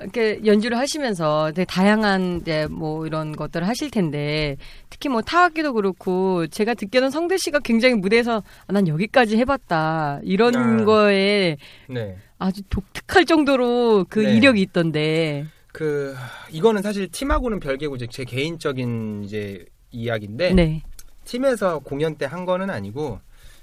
이렇게 0.00 0.40
연주를 0.44 0.78
하시면서 0.78 1.52
되게 1.54 1.64
다양한 1.64 2.40
이제 2.42 2.66
뭐 2.70 3.06
이런 3.06 3.34
것들을 3.34 3.66
하실 3.66 3.90
텐데 3.90 4.56
특히 4.90 5.08
뭐 5.08 5.22
타악기도 5.22 5.72
그렇고 5.72 6.46
제가 6.46 6.74
듣기에는 6.74 7.10
성대 7.10 7.36
씨가 7.38 7.60
굉장히 7.60 7.94
무대에서 7.94 8.42
아, 8.66 8.72
난 8.72 8.88
여기까지 8.88 9.36
해봤다 9.38 10.20
이런 10.22 10.54
아. 10.56 10.84
거에 10.84 11.56
네. 11.88 12.16
아주 12.38 12.62
독특할 12.68 13.24
정도로 13.24 14.06
그 14.08 14.20
네. 14.20 14.36
이력이 14.36 14.60
있던데 14.62 15.46
그 15.72 16.14
이거는 16.50 16.82
사실 16.82 17.08
팀하고는 17.08 17.60
별개고 17.60 17.98
제 17.98 18.24
개인적인 18.24 19.24
이제 19.24 19.64
이야기인데 19.90 20.52
네. 20.52 20.82
팀에서 21.24 21.78
공연 21.80 22.16
때 22.16 22.26
한 22.26 22.44
거는 22.44 22.70
아니고 22.70 23.20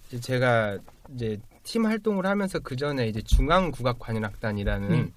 이제 0.07 0.19
제가 0.19 0.77
이제 1.15 1.37
팀 1.63 1.85
활동을 1.85 2.25
하면서 2.25 2.59
그 2.59 2.75
전에 2.75 3.07
이제 3.07 3.21
중앙국악관현악단이라는 3.21 4.89
네. 4.89 5.11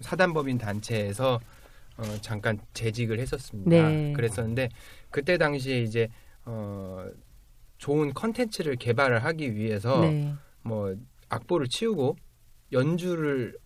사단법인 0.00 0.58
단체에서 0.58 1.40
어, 1.98 2.02
잠깐 2.20 2.58
재직을 2.74 3.18
했었습니다. 3.18 3.70
네. 3.70 4.12
그랬었는데 4.12 4.68
그때 5.10 5.38
당시에 5.38 5.82
이제 5.82 6.08
어, 6.44 7.06
좋은 7.78 8.12
컨텐츠를 8.12 8.76
개발을 8.76 9.24
하기 9.24 9.54
위해서 9.54 10.00
네. 10.00 10.34
뭐 10.62 10.94
악보를 11.28 11.68
치우고 11.68 12.16
연주를 12.72 13.56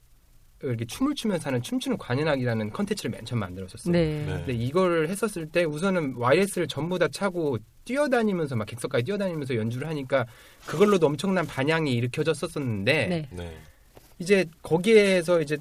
이렇게 0.62 0.84
춤을 0.84 1.14
추면서 1.14 1.48
하는 1.48 1.62
춤추는 1.62 1.96
관현악이라는 1.96 2.70
컨텐츠를 2.70 3.10
맨 3.10 3.24
처음 3.24 3.40
만들었었어요. 3.40 3.92
네. 3.92 4.24
네. 4.26 4.32
근데 4.32 4.52
이걸 4.52 5.08
했었을 5.08 5.46
때 5.46 5.64
우선은 5.64 6.14
wireless를 6.16 6.68
전부 6.68 6.98
다 6.98 7.08
차고 7.08 7.58
뛰어다니면서 7.84 8.56
막 8.56 8.66
객석까지 8.66 9.04
뛰어다니면서 9.04 9.56
연주를 9.56 9.88
하니까 9.88 10.26
그걸로도 10.66 11.06
엄청난 11.06 11.46
반향이 11.46 11.92
일으켜졌었었는데 11.94 13.06
네. 13.06 13.28
네. 13.32 13.58
이제 14.18 14.44
거기에서 14.62 15.40
이제 15.40 15.56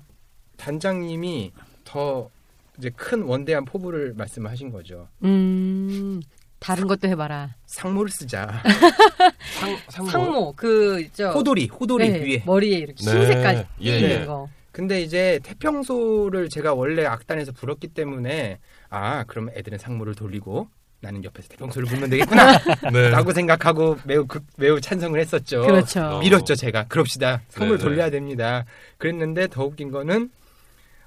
단장님이 0.60 1.52
더 1.84 2.30
이제 2.78 2.92
큰 2.96 3.24
원대한 3.24 3.66
포부를 3.66 4.14
말씀하신 4.16 4.72
거죠. 4.72 5.08
음. 5.24 6.22
다른 6.60 6.88
것도 6.88 7.08
해봐라. 7.08 7.56
상모를 7.66 8.12
쓰자. 8.12 8.62
상, 9.60 9.78
상모. 9.88 10.10
상모 10.12 10.54
그저 10.54 11.32
호돌이, 11.32 11.68
호돌이 11.68 12.10
네, 12.10 12.20
위에. 12.24 12.44
머리에 12.46 12.78
이렇게 12.80 13.04
네. 13.06 13.12
흰색까지 13.12 13.66
예, 13.84 13.98
있는 13.98 14.10
예. 14.22 14.26
거. 14.26 14.50
근데 14.74 15.02
이제 15.02 15.40
태평소를 15.44 16.50
제가 16.50 16.74
원래 16.74 17.06
악단에서 17.06 17.54
불었기 17.54 17.88
때문에 17.90 18.60
아 18.90 19.24
그러면 19.26 19.54
애들은 19.58 19.78
상모를 19.78 20.16
돌리고 20.16 20.68
나는 21.02 21.24
옆에서 21.24 21.48
태평소를 21.48 21.88
불면 21.88 22.10
되겠구나 22.10 22.60
네. 22.92 23.10
라고 23.10 23.32
생각하고 23.34 23.98
매우 24.04 24.26
극- 24.28 24.46
매우 24.58 24.80
찬성을 24.82 25.18
했었죠. 25.20 25.62
그렇죠. 25.62 26.02
어. 26.02 26.20
밀었죠 26.20 26.56
제가 26.56 26.86
그럽시다 26.88 27.42
상모를 27.50 27.78
네, 27.78 27.84
돌려야 27.84 28.10
됩니다. 28.10 28.66
그랬는데 28.98 29.48
더 29.48 29.64
웃긴 29.64 29.92
거는 29.92 30.30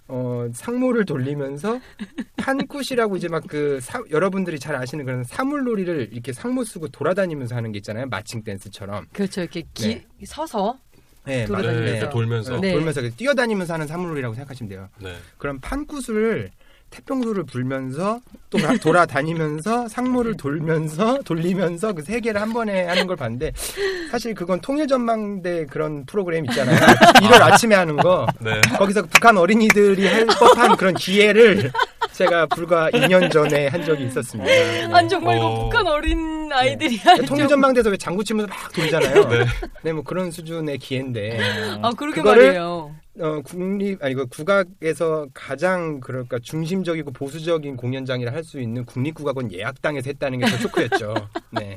어, 0.09 0.49
상모를 0.53 1.05
돌리면서 1.05 1.81
판굿이라고 2.37 3.17
이제 3.17 3.29
막 3.29 3.43
그 3.47 3.81
여러분들이 4.11 4.59
잘 4.59 4.77
아시는 4.77 5.05
그런 5.05 5.25
사물놀이를 5.25 6.09
이렇게 6.13 6.33
상모 6.33 6.65
쓰고 6.65 6.89
돌아다니면서 6.89 7.55
하는 7.55 7.73
게 7.73 7.79
있잖아요 7.79 8.07
마칭 8.07 8.43
댄스처럼. 8.45 9.07
그렇죠. 9.13 9.43
이렇게 9.43 9.63
기, 9.75 10.03
서서 10.25 10.79
네, 11.25 11.45
돌아다니면서. 11.45 12.05
네, 12.07 12.11
돌면서. 12.11 12.61
네. 12.61 12.73
돌면서 12.73 13.01
뛰어다니면서 13.11 13.75
하는 13.75 13.87
사물놀이라고 13.87 14.35
생각하시면 14.35 14.69
돼요. 14.69 14.89
네. 15.01 15.15
그럼 15.39 15.61
판굿을 15.61 16.51
태평소를 16.93 17.45
불면서 17.45 18.21
돌아, 18.51 18.77
돌아다니면서 18.77 19.89
상모를 19.89 20.37
돌면서 20.37 21.19
돌리면서 21.25 21.95
그 21.95 22.03
세 22.03 22.21
개를 22.21 22.41
한 22.41 22.53
번에 22.53 22.85
하는 22.85 23.07
걸 23.07 23.17
봤는데 23.17 23.53
사실 24.11 24.35
그건 24.35 24.61
통일전망대 24.61 25.67
그런 25.67 26.05
프로그램 26.05 26.45
있잖아요. 26.47 26.77
일요일 27.23 27.43
아침에 27.43 27.75
하는 27.75 27.97
거 27.97 28.27
네. 28.41 28.61
거기서 28.77 29.03
북한 29.07 29.37
어린이들이 29.39 30.07
할 30.07 30.27
법한 30.27 30.77
그런 30.77 30.95
기회를 30.95 31.71
제가 32.13 32.47
불과 32.47 32.91
2년 32.91 33.33
전에 33.33 33.69
한 33.69 33.85
적이 33.85 34.05
있었습니다. 34.07 34.51
네. 34.51 34.85
아니 34.93 35.09
정말 35.09 35.37
이거 35.39 35.47
어. 35.47 35.63
북한 35.71 35.87
어린 35.87 36.51
아이들이 36.53 36.97
하는 36.99 37.25
통일전망대에서 37.25 37.89
왜 37.91 37.97
장구 37.97 38.23
치면서 38.25 38.49
막 38.53 38.73
돌잖아요. 38.73 39.29
네. 39.29 39.45
네, 39.83 39.93
뭐 39.93 40.03
그런 40.05 40.31
수준의 40.31 40.79
기회인데 40.79 41.39
아 41.83 41.91
그러게 41.97 42.21
그거를- 42.21 42.25
말이에요. 42.47 42.95
어, 43.21 43.43
국립 43.43 44.03
아니 44.03 44.15
그 44.15 44.27
국악에서 44.27 45.27
가장 45.35 46.01
그럴까 46.01 46.39
중심적이고 46.39 47.11
보수적인 47.13 47.77
공연장이라 47.77 48.33
할 48.33 48.43
수 48.43 48.59
있는 48.61 48.85
국립국악원 48.87 49.53
예약당에서 49.53 50.09
했다는 50.11 50.39
게 50.41 50.47
더 50.47 50.57
쇼크였죠. 50.57 51.15
네. 51.53 51.77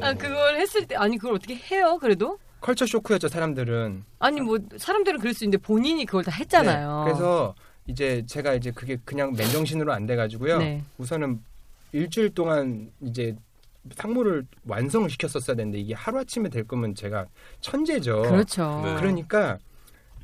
아 0.00 0.12
그걸 0.14 0.56
했을 0.56 0.86
때 0.86 0.96
아니 0.96 1.16
그걸 1.16 1.34
어떻게 1.36 1.54
해요? 1.54 1.98
그래도 2.00 2.38
컬처 2.60 2.84
쇼크였죠 2.84 3.28
사람들은. 3.28 4.04
아니 4.18 4.40
뭐 4.40 4.58
사람들은 4.76 5.20
그럴 5.20 5.32
수 5.34 5.44
있는데 5.44 5.62
본인이 5.62 6.04
그걸 6.04 6.24
다 6.24 6.32
했잖아요. 6.32 7.04
네, 7.04 7.10
그래서 7.12 7.54
이제 7.86 8.24
제가 8.26 8.54
이제 8.54 8.70
그게 8.72 8.98
그냥 9.04 9.32
맨정신으로 9.32 9.92
안 9.92 10.06
돼가지고요. 10.06 10.58
네. 10.58 10.82
우선은 10.98 11.40
일주일 11.92 12.30
동안 12.34 12.90
이제 13.00 13.34
상모를 13.94 14.44
완성을 14.66 15.08
시켰었어야 15.08 15.56
되는데 15.56 15.78
이게 15.78 15.94
하루 15.94 16.18
아침에 16.18 16.48
될 16.50 16.64
거면 16.66 16.94
제가 16.94 17.26
천재죠. 17.60 18.22
그렇죠. 18.22 18.82
네. 18.84 18.94
그러니까 18.96 19.58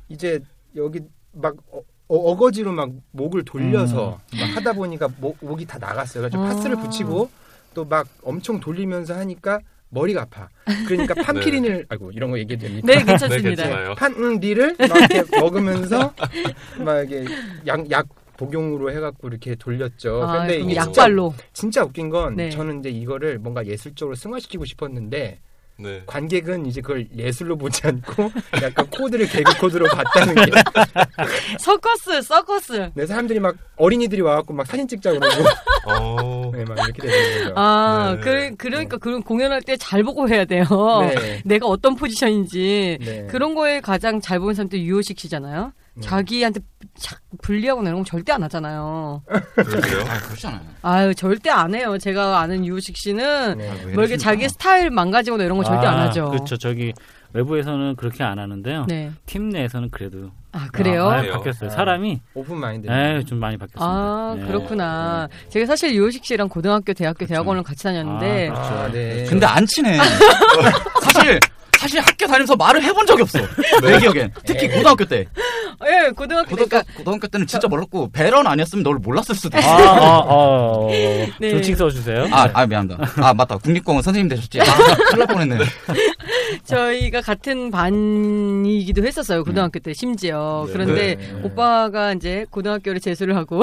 이제 0.09 0.39
여기 0.75 1.01
막 1.33 1.55
어, 2.09 2.35
거지로 2.35 2.71
막 2.71 2.91
목을 3.11 3.43
돌려서 3.43 4.19
막 4.39 4.55
하다 4.55 4.73
보니까 4.73 5.09
목, 5.19 5.37
목이 5.41 5.65
다 5.65 5.77
나갔어요. 5.77 6.21
그래서 6.23 6.41
아. 6.43 6.47
파스를 6.49 6.77
붙이고 6.77 7.29
또 7.73 7.85
막 7.85 8.07
엄청 8.23 8.59
돌리면서 8.59 9.13
하니까 9.15 9.59
머리가 9.89 10.23
아파. 10.23 10.49
그러니까 10.87 11.13
판피린을 11.23 11.85
아이고 11.89 12.11
이런 12.11 12.31
거 12.31 12.39
얘기해도 12.39 12.65
됩니까? 12.65 12.87
네 12.87 12.95
네, 12.99 13.03
괜찮습니다. 13.05 13.63
괜찮아요. 13.63 13.95
판응디를 13.95 14.75
막 14.79 15.11
이렇게 15.11 15.23
먹으면서 15.39 16.13
막 16.83 17.03
이게 17.03 17.25
약, 17.67 17.89
약 17.91 18.07
복용으로 18.37 18.91
해갖고 18.91 19.27
이렇게 19.27 19.55
돌렸죠. 19.55 20.23
아, 20.23 20.39
근데 20.39 20.57
이게 20.59 20.73
진짜, 20.75 21.03
약발로. 21.03 21.33
진짜 21.53 21.83
웃긴 21.83 22.09
건 22.09 22.35
네. 22.35 22.49
저는 22.49 22.79
이제 22.79 22.89
이거를 22.89 23.39
뭔가 23.39 23.65
예술적으로 23.65 24.15
승화시키고 24.15 24.65
싶었는데 24.65 25.39
네. 25.79 26.01
관객은 26.05 26.65
이제 26.65 26.81
그걸 26.81 27.07
예술로 27.15 27.55
보지 27.57 27.85
않고 27.85 28.31
약간 28.63 28.87
코드를 28.89 29.27
개그 29.27 29.57
코드로 29.59 29.87
봤다는 29.87 30.35
게 30.35 30.51
서커스 31.59 32.21
서커스. 32.21 32.91
네, 32.93 33.05
사람들이 33.05 33.39
막 33.39 33.55
어린이들이 33.77 34.21
와갖고 34.21 34.53
막 34.53 34.65
사진 34.65 34.87
찍자 34.87 35.11
그러고 35.11 35.27
어. 35.87 36.51
네, 36.53 36.63
막 36.65 36.77
이렇게 36.79 37.01
되는 37.07 37.43
거죠. 37.43 37.53
아 37.55 38.15
네. 38.15 38.21
그 38.21 38.55
그러니까 38.57 38.97
그런 38.97 39.21
공연할 39.23 39.61
때 39.61 39.77
잘 39.77 40.03
보고 40.03 40.27
해야 40.27 40.43
돼요. 40.43 40.65
네. 41.01 41.41
내가 41.45 41.67
어떤 41.67 41.95
포지션인지 41.95 42.97
네. 42.99 43.27
그런 43.29 43.53
거에 43.55 43.79
가장 43.79 44.19
잘 44.19 44.39
보는 44.39 44.55
사람도 44.55 44.77
류호식 44.79 45.19
씨잖아요. 45.19 45.71
네. 45.97 46.01
자기한테 46.01 46.59
착 46.99 47.19
불리하거나 47.41 47.89
이런 47.89 48.03
거 48.03 48.05
절대 48.05 48.31
안 48.31 48.43
하잖아요. 48.43 49.21
그러세요? 49.55 50.01
아, 50.07 50.19
그렇잖아요. 50.19 50.61
아유 50.83 51.15
절대 51.15 51.49
안 51.49 51.73
해요. 51.75 51.97
제가 51.97 52.39
아는 52.39 52.65
류호식 52.65 52.95
씨는 52.97 53.57
네. 53.57 53.69
아, 53.69 53.73
왜뭐 53.85 53.91
이렇게? 54.03 54.17
자기 54.17 54.47
스타일 54.47 54.89
망가지거나 54.91 55.43
이런 55.43 55.57
거 55.57 55.63
절대 55.63 55.85
안 55.87 55.97
아, 55.97 56.03
하죠. 56.03 56.29
그렇죠. 56.29 56.57
저기 56.57 56.93
외부에서는 57.33 57.95
그렇게 57.97 58.23
안 58.23 58.39
하는데요. 58.39 58.85
네. 58.87 59.11
팀 59.25 59.49
내에서는 59.49 59.89
그래도 59.91 60.31
아 60.51 60.67
그래요? 60.71 61.09
아, 61.09 61.17
그래요? 61.21 61.33
바뀌었어요. 61.33 61.69
아. 61.69 61.73
사람이 61.73 62.21
오픈 62.35 62.57
마인드. 62.57 62.87
에, 62.89 63.23
좀 63.23 63.39
많이 63.39 63.57
바뀌었습니다. 63.57 63.85
아 63.85 64.35
네. 64.37 64.45
그렇구나. 64.45 65.27
제가 65.49 65.65
사실 65.65 65.93
유효식 65.93 66.25
씨랑 66.25 66.47
고등학교, 66.49 66.93
대학교, 66.93 67.25
대학원을 67.25 67.63
같이 67.63 67.83
다녔는데 67.83 68.49
아, 68.49 68.53
그렇죠. 68.53 68.73
아, 68.75 68.91
네. 68.91 69.25
근데 69.27 69.45
안 69.45 69.65
친해. 69.65 69.97
사실 71.03 71.39
사실 71.87 72.01
학교 72.01 72.27
다니면서 72.27 72.55
말을 72.57 72.83
해본 72.83 73.05
적이 73.05 73.21
없어. 73.21 73.39
내 73.81 73.97
기억엔. 73.99 74.33
특히 74.45 74.67
고등학교 74.67 75.05
때. 75.05 75.25
예, 75.85 76.09
고등학교 76.11 76.49
때. 76.49 76.63
고등학교, 76.63 76.67
그러니까 76.67 76.83
고등학교 76.97 77.27
때는 77.27 77.47
진짜 77.47 77.67
몰랐고 77.69 78.11
배런 78.11 78.45
아니었으면 78.45 78.83
널 78.83 78.95
몰랐을 78.95 79.35
수도 79.35 79.57
아, 79.57 79.61
있어. 79.61 79.69
아, 79.69 79.77
아, 79.77 80.23
어, 80.27 80.89
네. 81.39 81.49
조칙 81.51 81.77
써주세요. 81.77 82.27
아, 82.31 82.49
아, 82.53 82.65
미안합니다. 82.65 83.09
아, 83.23 83.33
맞다. 83.33 83.57
국립공원 83.57 84.03
선생님 84.03 84.27
되셨지. 84.27 84.59
아, 84.59 84.63
큰일 84.65 85.19
날 85.19 85.27
뻔했네. 85.27 85.57
저희가 86.65 87.21
같은 87.21 87.71
반이기도 87.71 89.05
했었어요. 89.05 89.45
고등학교 89.45 89.79
때 89.79 89.93
심지어. 89.93 90.65
네. 90.67 90.73
그런데 90.73 91.15
네. 91.15 91.39
오빠가 91.43 92.11
이제 92.13 92.45
고등학교를 92.49 92.99
재수를 92.99 93.37
하고 93.37 93.61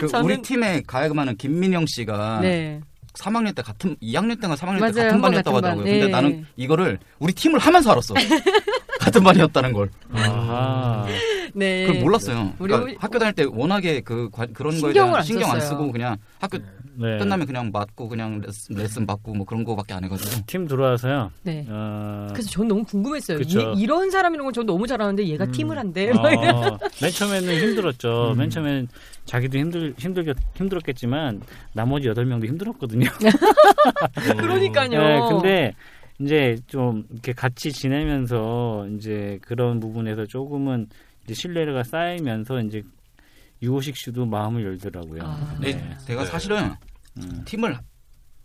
그 0.00 0.06
저는- 0.08 0.24
우리 0.24 0.42
팀에 0.42 0.82
가야금하는 0.86 1.36
김민영 1.38 1.86
씨가 1.86 2.40
네. 2.42 2.80
3학년 3.16 3.54
때 3.54 3.62
같은 3.62 3.96
2학년 4.02 4.40
때가 4.40 4.54
3학년 4.54 4.74
때 4.74 4.80
맞아요. 4.80 4.92
같은 4.92 5.10
한번 5.12 5.20
반이었다고 5.22 5.54
같은 5.56 5.68
하더라고요. 5.70 5.84
반. 5.84 5.92
근데 5.92 6.06
네. 6.06 6.10
나는 6.10 6.46
이거를 6.56 6.98
우리 7.18 7.32
팀을 7.32 7.58
하면서 7.58 7.90
알았어. 7.92 8.14
같은 9.00 9.22
반이었다는 9.22 9.72
걸. 9.72 9.90
아하. 10.12 11.06
네. 11.54 11.86
그걸 11.86 12.02
몰랐어요. 12.02 12.52
우리 12.58 12.68
그러니까 12.70 12.92
호- 12.92 12.96
학교 13.00 13.18
다닐 13.18 13.34
때 13.34 13.44
워낙에 13.44 14.00
그 14.00 14.28
관- 14.30 14.52
그런 14.52 14.78
거에 14.80 14.92
대한 14.92 15.14
안 15.14 15.22
신경 15.22 15.50
안. 15.50 15.60
쓰고 15.60 15.90
그냥 15.92 16.16
학교 16.38 16.58
네. 16.98 17.18
끝나면 17.18 17.46
그냥 17.46 17.70
맞고 17.72 18.08
그냥 18.08 18.40
레슨, 18.44 18.74
레슨 18.76 19.06
받고 19.06 19.34
뭐 19.34 19.46
그런 19.46 19.64
거밖에 19.64 19.94
안 19.94 20.02
해가지고. 20.04 20.42
팀 20.46 20.66
들어와서요. 20.66 21.30
네. 21.42 21.64
어, 21.68 22.26
그래서 22.32 22.50
전 22.50 22.68
너무 22.68 22.84
궁금했어요. 22.84 23.38
이, 23.76 23.86
런 23.86 24.10
사람이란 24.10 24.44
건전 24.44 24.66
너무 24.66 24.86
잘하는데 24.86 25.26
얘가 25.26 25.44
음. 25.44 25.52
팀을 25.52 25.78
한대. 25.78 26.10
어, 26.10 26.78
맨 27.00 27.10
처음에는 27.10 27.54
힘들었죠. 27.60 28.32
음. 28.32 28.38
맨 28.38 28.50
처음엔 28.50 28.88
자기도 29.26 29.58
힘들 29.58 29.94
힘들 29.98 30.34
힘들었겠지만 30.54 31.42
나머지 31.74 32.08
여덟 32.08 32.24
명도 32.24 32.46
힘들었거든요. 32.46 33.08
그러니까요. 34.38 34.88
네, 34.88 35.20
근데 35.28 35.72
이제 36.20 36.56
좀 36.66 37.04
이렇게 37.10 37.32
같이 37.32 37.72
지내면서 37.72 38.86
이제 38.96 39.38
그런 39.42 39.80
부분에서 39.80 40.26
조금은 40.26 40.88
이제 41.24 41.34
신뢰가 41.34 41.82
쌓이면서 41.82 42.60
이제 42.60 42.82
유호식 43.62 43.96
씨도 43.96 44.26
마음을 44.26 44.64
열더라고요. 44.64 45.22
아. 45.22 45.56
네, 45.60 45.72
네. 45.72 45.96
제가 46.06 46.22
네. 46.22 46.30
사실은 46.30 46.70
음. 47.18 47.42
팀을 47.44 47.76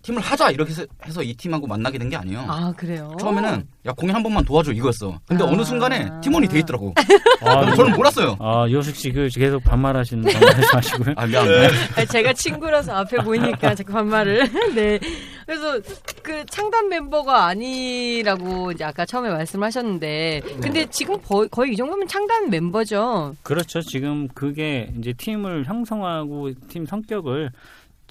팀을 0.02 0.22
하자 0.22 0.52
이렇게 0.52 0.72
해서, 0.72 0.86
해서 1.06 1.22
이 1.24 1.34
팀하고 1.34 1.68
만나게 1.68 1.98
된 1.98 2.10
게 2.10 2.16
아니에요. 2.18 2.46
아, 2.48 2.74
그래요? 2.76 3.16
처음에는 3.20 3.68
야 3.86 3.92
공연 3.94 4.16
한 4.16 4.24
번만 4.24 4.44
도와줘 4.44 4.72
이거였어. 4.74 5.20
근데 5.28 5.44
아. 5.44 5.48
어느 5.48 5.64
순간에 5.64 6.10
팀원이 6.22 6.48
돼 6.48 6.60
있더라고. 6.60 6.94
아, 7.42 7.74
저는 7.76 7.94
몰랐어요. 7.96 8.36
아, 8.40 8.66
유호식 8.68 8.96
씨그 8.96 9.30
계속 9.34 9.64
반말하시는 9.64 10.24
반말하지 10.24 10.68
마시고요. 10.74 11.14
아 11.18 11.26
미안해. 11.26 11.68
아니, 11.96 12.08
제가 12.08 12.34
친구라서 12.34 12.94
앞에 12.94 13.18
보이니까 13.18 13.74
자꾸 13.76 13.94
반말을. 13.94 14.50
네. 14.76 15.00
그래서 15.46 15.80
그 16.24 16.46
창단 16.46 16.90
멤버가 16.90 17.46
아니라고 17.46 18.72
이제 18.72 18.84
아까 18.84 19.06
처음에 19.06 19.30
말씀하셨는데, 19.30 20.42
근데 20.62 20.86
지금 20.90 21.20
거의, 21.22 21.48
거의 21.50 21.74
이 21.74 21.76
정도면 21.76 22.08
창단 22.08 22.50
멤버죠. 22.50 23.36
그렇죠. 23.44 23.82
지금 23.82 24.28
그게 24.30 24.92
이제 25.00 25.14
팀을 25.14 25.66
형성하고 25.66 26.52
팀 26.70 26.86
성격을 26.86 27.52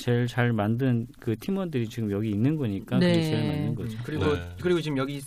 제일 0.00 0.26
잘 0.26 0.52
만든 0.52 1.06
그 1.18 1.36
팀원들이 1.38 1.88
지금 1.88 2.10
여기 2.10 2.30
있는 2.30 2.56
거니까 2.56 2.98
네. 2.98 3.12
그게 3.12 3.22
제일 3.24 3.46
맞는 3.48 3.74
거죠. 3.74 3.98
그리고 4.04 4.34
네. 4.34 4.40
그리고 4.60 4.80
지금 4.80 4.96
여기 4.98 5.20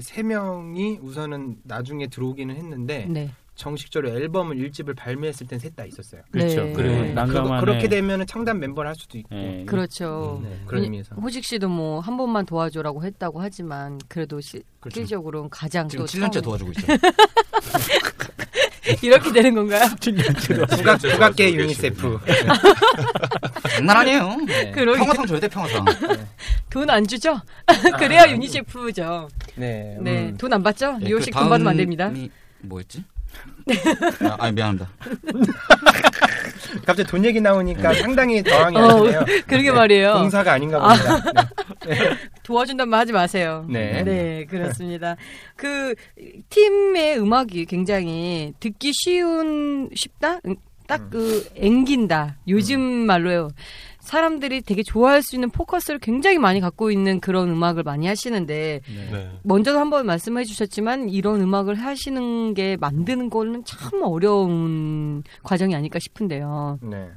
세 0.00 0.22
명이 0.22 0.98
우선은 1.02 1.56
나중에 1.64 2.06
들어오기는 2.06 2.54
했는데 2.54 3.06
네. 3.08 3.30
정식적으로 3.54 4.10
앨범을 4.16 4.56
1집을 4.56 4.96
발매했을 4.96 5.46
땐 5.46 5.58
셋 5.58 5.74
다 5.76 5.84
있었어요. 5.84 6.22
그렇죠. 6.30 6.64
네. 6.64 6.72
그리고 6.72 6.94
네. 6.94 7.12
난감한 7.12 7.60
그렇게 7.60 7.88
되면 7.88 8.26
창단 8.26 8.58
멤버를 8.58 8.88
할 8.88 8.94
수도 8.94 9.18
있고 9.18 9.34
예, 9.36 9.64
그렇죠. 9.66 10.40
네, 10.42 10.60
그런 10.66 10.84
의미에서 10.84 11.14
호식 11.16 11.44
씨도 11.44 11.68
뭐 11.68 12.00
한 12.00 12.16
번만 12.16 12.46
도와줘라고 12.46 13.04
했다고 13.04 13.40
하지만 13.40 13.98
그래도 14.08 14.36
그렇죠. 14.36 14.60
실질적으로는 14.94 15.50
가장 15.50 15.88
지금 15.88 16.06
또 16.06 16.10
7년째 16.10 16.32
처음- 16.34 16.42
도와주고 16.44 16.70
있어요. 16.72 16.96
이렇게 19.02 19.32
되는 19.32 19.54
건가요? 19.54 19.86
국악 20.76 21.00
국악계 21.00 21.54
유니세프 21.54 22.18
장난 23.76 23.96
아니에요. 23.98 24.36
네. 24.46 24.72
평화상 24.72 25.26
줘야 25.26 25.40
돼 25.40 25.48
평화상. 25.48 25.84
돈 26.70 26.88
안 26.90 27.06
주죠? 27.06 27.40
그래야 27.98 28.30
유니세프죠. 28.30 29.28
네, 29.56 29.96
네, 30.00 30.28
음. 30.28 30.36
돈안 30.36 30.62
받죠? 30.62 30.98
예, 31.02 31.06
류호식 31.06 31.32
그 31.34 31.40
돈 31.40 31.48
받으면 31.48 31.70
안 31.70 31.76
됩니다. 31.76 32.10
뭐였지? 32.62 33.04
아, 34.28 34.36
아니 34.40 34.52
미안합니다. 34.54 34.88
갑자기 36.84 37.04
돈 37.04 37.24
얘기 37.24 37.40
나오니까 37.40 37.94
상당히 37.94 38.42
당황이 38.44 38.76
어, 38.76 38.80
하시네요. 38.82 39.24
그러게 39.46 39.70
말이에요. 39.70 40.14
공사가 40.14 40.52
아닌가 40.52 40.78
봅니다. 40.78 41.50
도와준단 42.42 42.88
말 42.88 43.00
하지 43.00 43.12
마세요. 43.12 43.64
네. 43.68 44.44
그렇습니다. 44.48 45.16
그 45.56 45.94
팀의 46.48 47.18
음악이 47.18 47.66
굉장히 47.66 48.52
듣기 48.60 48.92
쉬운 48.92 49.90
쉽다? 49.94 50.40
딱그 50.86 51.50
앵긴다. 51.54 52.38
요즘 52.48 52.80
말로요. 52.80 53.50
사람들이 54.10 54.62
되게 54.62 54.82
좋아할 54.82 55.22
수 55.22 55.36
있는 55.36 55.50
포커스를 55.50 56.00
굉장히 56.00 56.38
많이 56.38 56.58
갖고 56.58 56.90
있는 56.90 57.20
그런 57.20 57.48
음악을 57.48 57.84
많이 57.84 58.08
하시는데 58.08 58.80
네. 58.84 59.30
먼저도 59.44 59.78
한번 59.78 60.04
말씀해 60.04 60.42
주셨지만 60.42 61.10
이런 61.10 61.40
음악을 61.40 61.76
하시는 61.76 62.52
게 62.54 62.76
만드는 62.76 63.30
거는 63.30 63.64
참 63.64 64.02
어려운 64.02 65.22
과정이 65.44 65.76
아닐까 65.76 66.00
싶은데요. 66.00 66.80
네. 66.82 67.08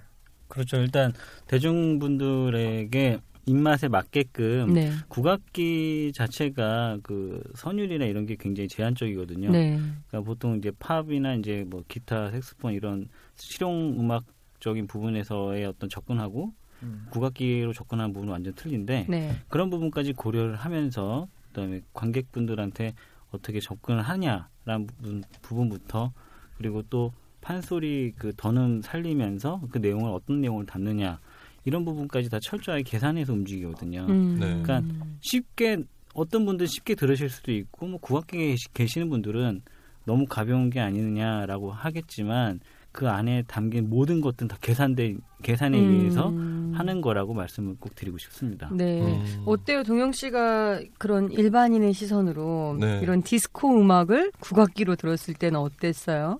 그렇죠. 0.47 0.77
일단 0.77 1.13
대중분들에게 1.47 3.19
입맛에 3.47 3.87
맞게끔 3.87 4.73
네. 4.73 4.91
국악기 5.07 6.11
자체가 6.13 6.99
그 7.01 7.41
선율이나 7.55 8.05
이런 8.05 8.27
게 8.27 8.35
굉장히 8.39 8.67
제한적이거든요. 8.67 9.49
네. 9.49 9.79
그러니까 10.09 10.21
보통 10.21 10.57
이제 10.57 10.71
팝이나 10.77 11.33
이제 11.33 11.65
뭐 11.67 11.83
기타, 11.87 12.29
색소폰 12.29 12.73
이런 12.73 13.09
실용 13.35 13.95
음악적인 13.99 14.85
부분에서의 14.85 15.65
어떤 15.65 15.89
접근하고 15.89 16.53
음. 16.83 17.07
국악기로 17.09 17.73
접근하는 17.73 18.13
부분은 18.13 18.31
완전 18.31 18.53
틀린데 18.53 19.07
네. 19.09 19.35
그런 19.49 19.69
부분까지 19.69 20.13
고려를 20.13 20.55
하면서 20.55 21.27
그다음에 21.49 21.81
관객분들한테 21.93 22.93
어떻게 23.31 23.59
접근을 23.59 24.01
하냐라는 24.01 24.87
부분, 24.87 25.23
부분부터 25.41 26.11
그리고 26.57 26.83
또 26.89 27.11
판소리 27.41 28.11
그 28.17 28.33
더는 28.37 28.81
살리면서 28.81 29.61
그 29.71 29.77
내용을 29.79 30.11
어떤 30.11 30.41
내용을 30.41 30.65
담느냐 30.65 31.19
이런 31.65 31.83
부분까지 31.85 32.29
다 32.29 32.39
철저하게 32.41 32.83
계산해서 32.83 33.33
움직이거든요. 33.33 34.05
음. 34.09 34.37
네. 34.39 34.61
그러니까 34.61 34.81
쉽게 35.21 35.83
어떤 36.13 36.45
분들 36.45 36.67
쉽게 36.67 36.95
들으실 36.95 37.29
수도 37.29 37.51
있고 37.51 37.87
뭐 37.87 37.99
국악계에 37.99 38.51
계시- 38.51 38.71
계시는 38.73 39.09
분들은 39.09 39.61
너무 40.05 40.25
가벼운 40.27 40.69
게 40.69 40.79
아니느냐라고 40.79 41.71
하겠지만 41.71 42.59
그 42.93 43.09
안에 43.09 43.43
담긴 43.47 43.89
모든 43.89 44.21
것들은 44.21 44.47
다 44.47 44.57
계산돼 44.61 45.17
계산에 45.41 45.77
음. 45.77 45.99
의해서 45.99 46.27
하는 46.77 47.01
거라고 47.01 47.33
말씀을 47.33 47.75
꼭 47.79 47.95
드리고 47.95 48.19
싶습니다. 48.19 48.69
네. 48.71 49.01
음. 49.01 49.43
어때요, 49.45 49.83
동영 49.83 50.11
씨가 50.13 50.79
그런 50.99 51.31
일반인의 51.31 51.93
시선으로 51.93 52.77
네. 52.79 52.99
이런 53.01 53.23
디스코 53.23 53.81
음악을 53.81 54.31
국악기로 54.39 54.95
들었을 54.95 55.33
때는 55.33 55.59
어땠어요? 55.59 56.39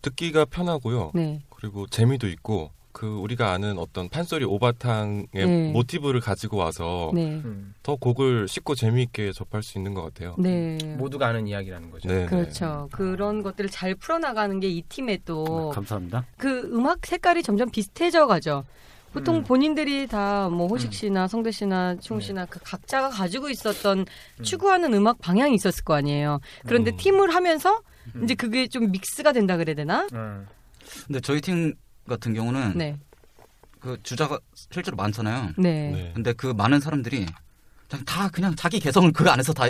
듣기가 0.00 0.44
편하고요. 0.46 1.10
네. 1.14 1.42
그리고 1.50 1.86
재미도 1.88 2.28
있고 2.28 2.70
그 2.98 3.06
우리가 3.06 3.52
아는 3.52 3.78
어떤 3.78 4.08
판소리 4.08 4.44
오바탕의 4.44 5.28
네. 5.32 5.70
모티브를 5.70 6.18
가지고 6.20 6.56
와서 6.56 7.12
네. 7.14 7.40
음. 7.44 7.72
더 7.84 7.94
곡을 7.94 8.48
쉽고 8.48 8.74
재미있게 8.74 9.30
접할 9.30 9.62
수 9.62 9.78
있는 9.78 9.94
것 9.94 10.02
같아요. 10.02 10.34
네. 10.36 10.78
모두가 10.98 11.28
아는 11.28 11.46
이야기라는 11.46 11.90
거죠. 11.92 12.08
네, 12.08 12.22
네. 12.22 12.26
그렇죠. 12.26 12.88
그런 12.90 13.44
것들을 13.44 13.70
잘 13.70 13.94
풀어나가는 13.94 14.58
게 14.58 14.68
이 14.68 14.82
팀의 14.82 15.20
또 15.24 15.70
감사합니다. 15.70 16.26
그 16.36 16.62
음악 16.72 17.06
색깔이 17.06 17.44
점점 17.44 17.70
비슷해져 17.70 18.26
가죠. 18.26 18.64
보통 19.12 19.36
음. 19.36 19.44
본인들이 19.44 20.08
다 20.08 20.48
뭐 20.50 20.66
호식 20.66 20.88
음. 20.88 20.92
씨나 20.92 21.28
성대 21.28 21.52
씨나 21.52 21.96
충 22.00 22.18
네. 22.18 22.26
씨나 22.26 22.46
그 22.46 22.58
각자가 22.64 23.10
가지고 23.10 23.48
있었던 23.48 24.06
추구하는 24.42 24.92
음악 24.92 25.20
방향이 25.20 25.54
있었을 25.54 25.84
거 25.84 25.94
아니에요. 25.94 26.40
그런데 26.66 26.90
음. 26.90 26.96
팀을 26.96 27.32
하면서 27.32 27.80
음. 28.16 28.24
이제 28.24 28.34
그게 28.34 28.66
좀 28.66 28.90
믹스가 28.90 29.32
된다 29.32 29.56
그래야 29.56 29.76
되나? 29.76 30.08
음. 30.12 30.48
근데 31.06 31.20
저희 31.20 31.40
팀 31.40 31.74
같은 32.08 32.34
경우는 32.34 32.76
네. 32.76 32.96
그 33.80 33.96
주자가 34.02 34.40
실제로 34.70 34.96
많잖아요. 34.96 35.52
네. 35.56 35.90
네. 35.90 36.12
근데 36.14 36.32
그 36.32 36.48
많은 36.48 36.80
사람들이 36.80 37.26
그냥 37.88 38.04
다 38.04 38.28
그냥 38.28 38.56
자기 38.56 38.80
개성을 38.80 39.12
그 39.12 39.28
안에서 39.30 39.52
다 39.52 39.64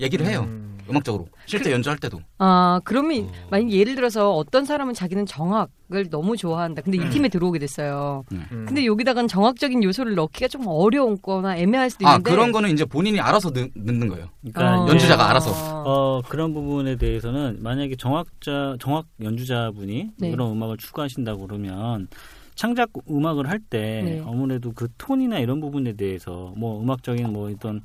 얘기를 0.00 0.26
해요. 0.26 0.44
음. 0.48 0.70
음악적으로 0.88 1.28
실제 1.46 1.70
연주할 1.70 1.98
때도. 1.98 2.20
아, 2.38 2.80
그러면 2.84 3.18
음. 3.20 3.30
만약 3.48 3.70
예를 3.70 3.94
들어서 3.94 4.34
어떤 4.34 4.64
사람은 4.64 4.92
자기는 4.92 5.24
정악을 5.24 6.10
너무 6.10 6.36
좋아한다. 6.36 6.82
근데 6.82 6.98
이 6.98 7.02
음. 7.02 7.10
팀에 7.10 7.28
들어오게 7.28 7.60
됐어요. 7.60 8.24
음. 8.32 8.64
근데 8.66 8.84
여기다가는 8.84 9.28
정악적인 9.28 9.84
요소를 9.84 10.16
넣기가 10.16 10.48
좀 10.48 10.66
어려운 10.66 11.20
거나 11.22 11.56
애매할 11.56 11.90
수도 11.90 12.08
아 12.08 12.12
있는데 12.12 12.30
그런 12.30 12.50
거는 12.50 12.70
이제 12.70 12.84
본인이 12.84 13.20
알아서 13.20 13.50
넣, 13.50 13.68
넣는 13.74 14.08
거예요. 14.08 14.26
그러니까 14.52 14.82
어. 14.82 14.88
연주자가 14.88 15.30
알아서. 15.30 15.52
어, 15.86 16.22
그런 16.28 16.52
부분에 16.52 16.96
대해서는 16.96 17.58
만약에 17.60 17.94
정확자 17.96 18.76
정확 18.80 19.06
연주자분이 19.22 20.10
네. 20.18 20.30
그런 20.32 20.50
음악을 20.50 20.76
추구하신다고 20.76 21.46
그러면 21.46 22.08
창작 22.56 22.90
음악을 23.08 23.48
할때 23.48 24.02
네. 24.04 24.22
아무래도 24.26 24.72
그 24.72 24.88
톤이나 24.98 25.38
이런 25.38 25.60
부분에 25.60 25.92
대해서 25.94 26.52
뭐 26.56 26.82
음악적인 26.82 27.32
뭐 27.32 27.50
어떤 27.50 27.80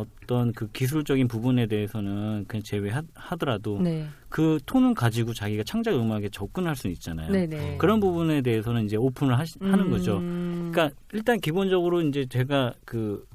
어떤 0.00 0.52
그 0.52 0.70
기술적인 0.72 1.28
부분에 1.28 1.66
대해서는 1.66 2.44
그냥 2.48 2.62
제외하더라도 2.62 3.80
네. 3.80 4.06
그 4.28 4.58
톤을 4.66 4.94
가지고 4.94 5.32
자기가 5.34 5.62
창작 5.64 5.94
음악에 5.94 6.28
접근할 6.30 6.76
수 6.76 6.88
있잖아요. 6.88 7.30
네네. 7.30 7.76
그런 7.78 8.00
부분에 8.00 8.42
대해서는 8.42 8.84
이제 8.84 8.96
오픈을 8.96 9.38
하시, 9.38 9.58
하는 9.60 9.90
거죠. 9.90 10.18
음. 10.18 10.70
그러니까 10.72 10.96
일단 11.12 11.38
기본적으로 11.40 12.02
이제 12.02 12.24
제가 12.26 12.72
그 12.84 13.26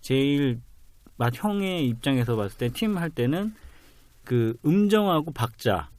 제일 0.00 0.60
맛 1.16 1.32
형의 1.34 1.86
입장에서 1.88 2.36
봤을 2.36 2.58
때 2.58 2.68
팀 2.70 2.96
할 2.96 3.10
때는 3.10 3.54
그 4.24 4.56
음정하고 4.64 5.32
박자 5.32 5.90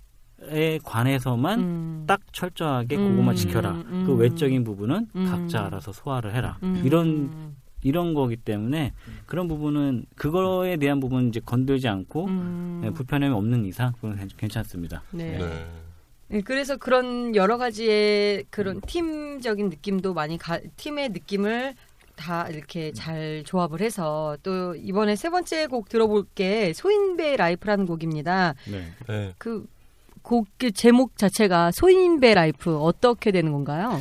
에 0.50 0.78
관해서만 0.84 1.60
음. 1.60 2.04
딱 2.06 2.20
철저하게 2.34 2.98
그것만 2.98 3.30
음, 3.30 3.36
지켜라. 3.36 3.72
음. 3.72 4.04
그 4.06 4.14
외적인 4.14 4.66
부분은 4.66 5.08
음. 5.16 5.26
각자 5.26 5.66
알아서 5.66 5.94
소화를 5.94 6.36
해라. 6.36 6.58
음. 6.64 6.82
이런 6.84 7.56
이런 7.84 8.14
거기 8.14 8.36
때문에 8.36 8.94
그런 9.26 9.48
부분은 9.48 10.06
그거에 10.16 10.78
대한 10.78 11.00
부분은 11.00 11.30
이제 11.30 11.40
건들지 11.46 11.88
않고 11.88 12.26
음. 12.26 12.80
네, 12.84 12.90
불편함이 12.92 13.34
없는 13.34 13.66
이상 13.66 13.92
그건 13.94 14.16
괜- 14.18 14.30
괜찮습니다. 14.38 15.04
네. 15.12 15.38
네. 15.38 15.66
네, 16.30 16.42
그래서 16.42 16.78
그런 16.78 17.36
여러 17.36 17.58
가지의 17.58 18.46
그런 18.50 18.82
팀적인 18.82 19.70
느낌도 19.70 20.14
많이 20.14 20.38
가, 20.38 20.60
팀의 20.78 21.10
느낌을 21.10 21.76
다 22.16 22.48
이렇게 22.48 22.92
잘 22.94 23.44
조합을 23.46 23.82
해서 23.82 24.38
또 24.44 24.76
이번에 24.76 25.16
세 25.16 25.30
번째 25.30 25.68
곡 25.68 25.90
들어볼 25.90 26.26
게 26.36 26.72
소인배 26.74 27.38
life라는 27.38 27.86
곡입니다. 27.86 28.54
네. 28.72 28.92
네. 29.08 29.34
그곡 29.40 30.48
제목 30.76 31.18
자체가 31.18 31.72
소인배 31.72 32.34
life 32.36 32.78
어떻게 32.78 33.32
되는 33.32 33.52
건가요? 33.52 34.00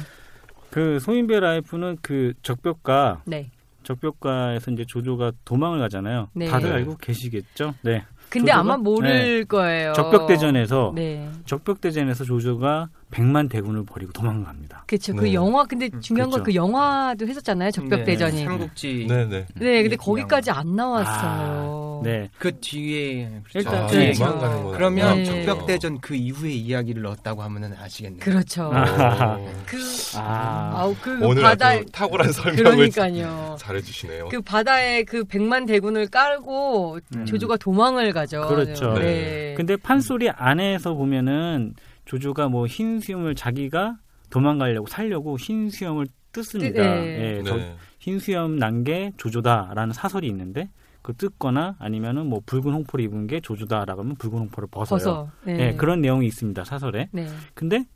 그 0.70 0.98
소인배 1.00 1.40
life는 1.40 1.98
그 2.02 2.32
적벽가 2.42 3.22
네. 3.26 3.50
적벽가에서 3.82 4.70
이제 4.70 4.84
조조가 4.84 5.32
도망을 5.44 5.78
가잖아요. 5.78 6.28
네. 6.34 6.46
다들 6.46 6.70
네. 6.70 6.74
알고 6.76 6.96
계시겠죠? 6.96 7.74
네. 7.82 8.04
근데? 8.28 8.50
아마 8.50 8.76
모를 8.78 9.44
거예요. 9.44 9.92
적벽대전에서 9.92 10.92
네. 10.94 11.28
적벽대전에서 11.44 12.24
조조가 12.24 12.88
백만 13.12 13.48
대군을 13.48 13.84
버리고 13.84 14.10
도망갑니다. 14.12 14.84
그렇죠. 14.88 15.14
그 15.14 15.24
네. 15.24 15.34
영화 15.34 15.64
근데 15.64 15.88
음, 15.92 16.00
중요한 16.00 16.30
건 16.30 16.42
그렇죠. 16.42 16.44
그 16.46 16.54
영화도 16.56 17.28
했었잖아요. 17.28 17.70
적벽대전이. 17.70 18.32
네, 18.34 18.38
네, 18.40 18.44
삼국지 18.46 19.06
네, 19.08 19.24
네. 19.26 19.46
근데 19.54 19.84
이- 19.84 19.96
거기까지 19.96 20.50
안 20.50 20.74
나왔어요. 20.74 22.00
아, 22.02 22.04
네. 22.04 22.28
그 22.38 22.58
뒤에 22.58 23.28
그렇죠. 23.44 23.58
일단 23.58 23.74
아, 23.84 23.86
네. 23.86 24.12
도망가는구나. 24.12 24.76
그러면 24.76 25.16
네. 25.22 25.44
적벽대전 25.44 26.00
그 26.00 26.14
이후의 26.16 26.58
이야기를 26.58 27.02
넣었다고 27.02 27.42
하면은 27.42 27.74
아시겠네요. 27.78 28.20
그렇죠. 28.20 28.70
아. 28.74 29.38
그 29.66 29.76
아, 30.16 30.72
아우 30.80 30.96
그 31.00 31.18
오늘 31.24 31.42
바다 31.42 31.68
아주 31.68 31.84
탁월한 31.92 32.32
설명을 32.32 32.90
그러니까요. 32.90 33.56
잘해 33.60 33.80
주시네요. 33.82 34.28
그 34.30 34.40
바다에 34.40 35.04
그 35.04 35.22
백만 35.24 35.66
대군을 35.66 36.08
깔고 36.08 36.98
음. 37.14 37.24
조조가 37.26 37.58
도망을 37.58 38.12
가죠. 38.12 38.48
그렇죠. 38.48 38.94
네. 38.94 39.54
근데 39.56 39.76
판소리 39.76 40.30
안에서 40.30 40.94
보면은 40.94 41.74
조조가 42.12 42.48
뭐 42.50 42.66
흰 42.66 43.00
수염을 43.00 43.34
자기가 43.34 43.96
도망가려고 44.28 44.86
살려고 44.86 45.38
흰 45.38 45.70
수염을 45.70 46.06
뜯습니다. 46.32 46.82
네. 46.82 47.38
예, 47.38 47.42
저- 47.42 47.56
네. 47.56 47.74
흰 47.98 48.18
수염 48.18 48.58
난 48.58 48.84
게 48.84 49.12
조조다라는 49.16 49.94
사설이 49.94 50.26
있는데 50.28 50.68
그 51.00 51.14
뜯거나 51.14 51.76
아니면은 51.78 52.26
뭐 52.26 52.42
붉은 52.44 52.70
홍포를 52.74 53.02
입은 53.06 53.26
게 53.28 53.40
조조다라고 53.40 54.02
하면 54.02 54.16
붉은 54.16 54.38
홍포를 54.40 54.68
벗어요. 54.70 54.98
벗어. 54.98 55.28
네. 55.46 55.68
예, 55.68 55.72
그런 55.74 56.02
내용이 56.02 56.26
있습니다 56.26 56.64
사설에. 56.64 57.08
네. 57.12 57.26
근데 57.54 57.86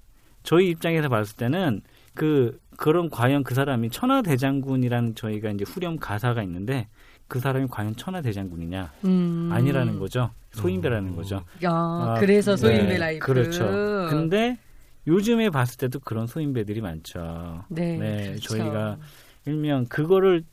저희 0.42 0.70
입장에서 0.70 1.08
봤을 1.10 1.36
때는 1.36 1.82
그 2.14 2.58
그런 2.78 3.10
과연 3.10 3.42
그 3.44 3.54
사람이 3.54 3.90
천하대장군이라는 3.90 5.14
저희가 5.14 5.50
이제 5.50 5.64
후렴 5.68 5.98
가사가 5.98 6.42
있는데 6.44 6.88
그 7.28 7.40
사람이 7.40 7.66
과연 7.70 7.96
천하 7.96 8.20
대장군이냐 8.20 8.92
음. 9.04 9.50
아니라는 9.52 9.98
거죠 9.98 10.30
소인배라는 10.56 11.10
음. 11.10 11.16
거죠. 11.16 11.44
야, 11.62 11.70
아, 11.70 12.16
그래서 12.18 12.56
소인배 12.56 12.84
네, 12.84 12.98
life. 12.98 13.26
그렇죠. 13.26 13.66
근데 14.08 14.58
요즘에 15.06 15.50
봤을 15.50 15.76
때도 15.78 16.00
그런 16.00 16.26
소인배들이 16.26 16.80
많죠. 16.80 17.64
네. 17.68 17.96
네, 17.96 18.26
그렇죠. 18.28 18.56
저희가 18.56 18.98
일명 19.44 19.84
그거를 19.86 20.44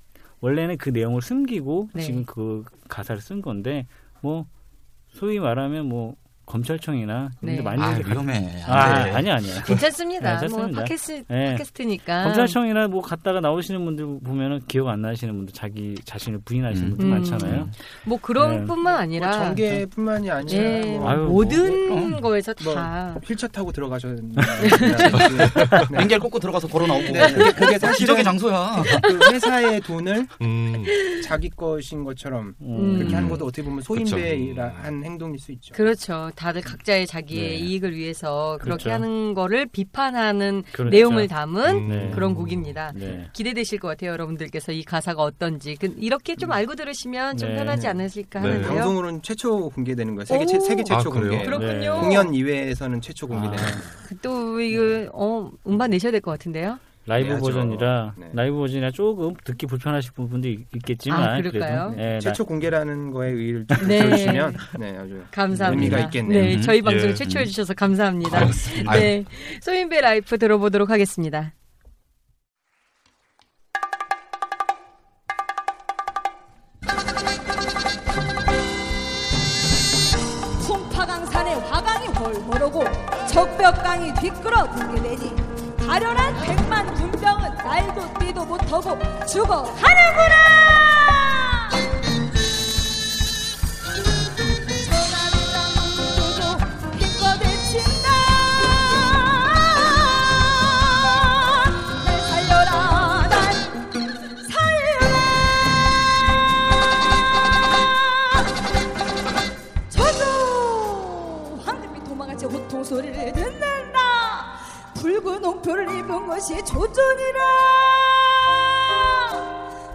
원래는 0.41 0.77
그 0.77 0.89
내용을 0.89 1.21
숨기고 1.21 1.89
네. 1.93 2.01
지금 2.03 2.25
그 2.25 2.63
가사를 2.89 3.21
쓴 3.21 3.41
건데 3.41 3.87
뭐 4.21 4.45
소위 5.09 5.39
말하면 5.39 5.87
뭐 5.87 6.15
검찰청이나 6.45 7.31
네. 7.39 7.55
근데 7.55 7.61
많이 7.61 7.81
아 7.81 7.97
위험해. 8.05 8.61
아, 8.67 8.73
안 8.73 9.03
돼. 9.03 9.11
아니 9.11 9.31
아니야. 9.31 9.63
괜찮습니다. 9.63 10.39
네, 10.39 10.47
뭐 10.47 10.57
괜찮습니다. 10.67 10.81
팟캐스트, 10.81 11.23
네. 11.27 11.51
팟캐스트니까. 11.51 12.23
검찰청이나 12.23 12.87
뭐 12.87 13.01
갔다가 13.01 13.39
나오시는 13.39 13.83
분들 13.85 14.19
보면은 14.23 14.61
기억 14.67 14.89
안 14.89 15.01
나시는 15.01 15.35
분들 15.35 15.53
자기 15.53 15.95
자신을 16.03 16.39
부인하시는 16.45 16.87
음. 16.87 16.97
분들 16.97 17.05
음. 17.05 17.11
많잖아요. 17.11 17.69
뭐 18.05 18.19
그런 18.21 18.61
네. 18.61 18.65
뿐만 18.65 18.83
뭐 18.83 18.91
아니라 18.93 19.31
전개뿐만이 19.31 20.29
아니라 20.29 20.61
예, 20.61 20.97
뭐 20.97 21.09
아유, 21.09 21.19
모든 21.21 22.11
뭐, 22.11 22.21
거에서 22.21 22.53
뭐, 22.63 22.75
다 22.75 23.15
휠체어 23.23 23.49
타고 23.49 23.71
들어가셨는데 23.71 24.41
네. 25.91 25.97
링겔 25.99 26.19
꽂고 26.19 26.39
들어가서 26.39 26.67
걸어 26.67 26.85
나오고. 26.87 27.03
네, 27.03 27.33
그게, 27.33 27.51
그게 27.53 27.79
사실은 27.79 27.93
기적의 27.93 28.23
장소야. 28.23 28.83
그 29.01 29.33
회사의 29.33 29.81
돈을 29.81 30.27
음, 30.41 30.83
자기 31.23 31.49
것인 31.49 32.03
것처럼 32.03 32.53
음. 32.61 32.97
그렇게 32.97 33.15
하는 33.15 33.29
것도 33.29 33.45
어떻게 33.45 33.63
보면 33.63 33.81
소인배라 33.81 34.69
그쵸. 34.69 34.81
한 34.81 35.03
행동일 35.03 35.39
수 35.39 35.51
있죠. 35.53 35.73
그렇죠. 35.73 36.31
다들 36.35 36.61
각자의 36.61 37.07
자기의 37.07 37.49
네. 37.49 37.55
이익을 37.55 37.95
위해서 37.95 38.57
그렇게 38.61 38.83
그렇죠. 38.85 38.91
하는 38.91 39.33
거를 39.33 39.65
비판하는 39.65 40.63
그렇죠. 40.71 40.89
내용을 40.89 41.27
담은 41.27 41.75
음. 41.75 41.87
네. 41.89 42.11
그런 42.13 42.33
곡입니다. 42.35 42.91
네. 42.95 43.27
기대되실 43.33 43.79
것 43.79 43.87
같아요, 43.89 44.11
여러분들께서 44.11 44.71
이 44.71 44.83
가사가 44.83 45.21
어떤지. 45.21 45.75
그- 45.75 45.93
이렇게 45.97 46.35
좀 46.35 46.51
알고 46.51 46.75
들으시면 46.75 47.37
좀 47.37 47.49
네. 47.49 47.55
편하지 47.55 47.87
않으실까 47.87 48.39
네. 48.41 48.47
하는데요. 48.47 48.69
방송으로는 48.73 49.21
최초 49.21 49.69
공개되는 49.69 50.15
거예요. 50.15 50.25
세계, 50.25 50.43
오. 50.55 50.59
세계 50.59 50.83
최초 50.83 51.09
아? 51.09 51.13
공개. 51.13 51.43
그렇군요. 51.45 51.93
네. 51.95 51.99
공연 52.01 52.33
이외에서는 52.33 53.01
최초 53.01 53.27
공개되는 53.27 53.57
아. 53.57 53.61
거예요. 53.61 53.83
또 54.21 54.59
이거 54.59 55.09
어 55.13 55.51
음반 55.67 55.89
내셔야 55.91 56.11
될 56.11 56.21
것 56.21 56.31
같은데요. 56.31 56.77
라이브 57.05 57.29
해야죠. 57.31 57.41
버전이라 57.43 58.13
네. 58.17 58.29
라이브 58.33 58.55
버전이라 58.57 58.91
조금 58.91 59.33
듣기 59.43 59.65
불편하실 59.65 60.13
부분도 60.13 60.47
있- 60.47 60.65
있겠지만 60.75 61.21
아? 61.23 61.37
그래도 61.37 61.59
네, 61.95 62.19
최초 62.19 62.45
공개라는 62.45 63.11
거에 63.11 63.29
의의를 63.31 63.65
좀 63.67 63.87
네. 63.87 64.03
붙여주시면 64.03 64.55
네, 64.79 64.97
아주 64.97 65.23
감사합니다. 65.31 65.97
의미가 65.97 66.07
있겠네요. 66.07 66.41
네, 66.41 66.61
저희 66.61 66.79
음. 66.79 66.85
방송에 66.85 67.11
예. 67.11 67.13
최초해 67.13 67.45
주셔서 67.45 67.73
감사합니다. 67.73 68.39
고맙습니다. 68.39 68.91
네, 68.93 69.25
소인배 69.61 69.99
life 69.99 70.37
들어보도록 70.37 70.89
하겠습니다. 70.89 71.53
풍파강산에 80.65 81.53
화강이 81.55 82.07
오고 82.63 82.83
적벽강이 83.31 84.13
뒤끌어 84.15 84.63
붕괴되니 84.71 85.42
가련한 85.93 86.35
백만 86.41 86.91
군병은 86.95 87.53
날도 87.53 88.13
뛰도 88.19 88.43
못하고 88.43 88.97
죽어가는구나! 89.27 90.53
소리를 112.83 113.13
듣는다 113.13 113.42
붉은 115.23 115.43
옹표를 115.45 115.89
입은 115.99 116.27
것이 116.27 116.53
조존이라. 116.65 117.39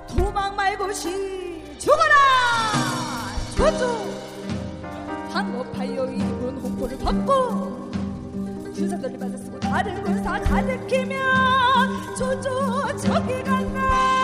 도망 0.08 0.56
말고시 0.56 1.76
죽어라! 1.78 2.14
조주 3.54 4.10
황급하여 5.30 6.06
입은 6.06 6.58
홍포를 6.58 6.96
벗고 6.96 7.90
군사들을 8.74 9.18
받아 9.18 9.36
쓰고 9.36 9.60
다른 9.60 10.02
군사 10.02 10.40
가득히면 10.40 12.16
조조 12.16 12.96
저기 12.96 13.42
간다 13.42 14.17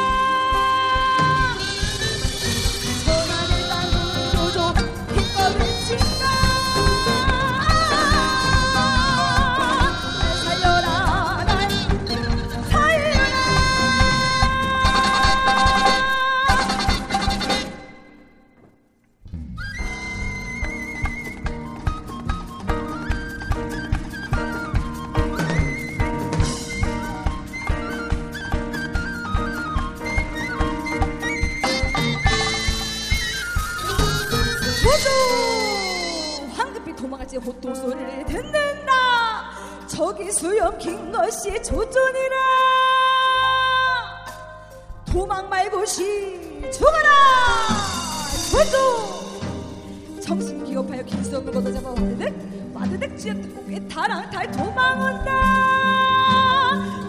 그댁 52.94 53.18
지역도 53.18 53.64
꽤 53.68 53.80
다랑 53.88 54.30
달 54.30 54.48
도망온다. 54.52 55.32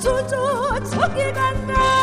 조조 0.01 0.83
저기 0.89 1.31
간다. 1.31 1.95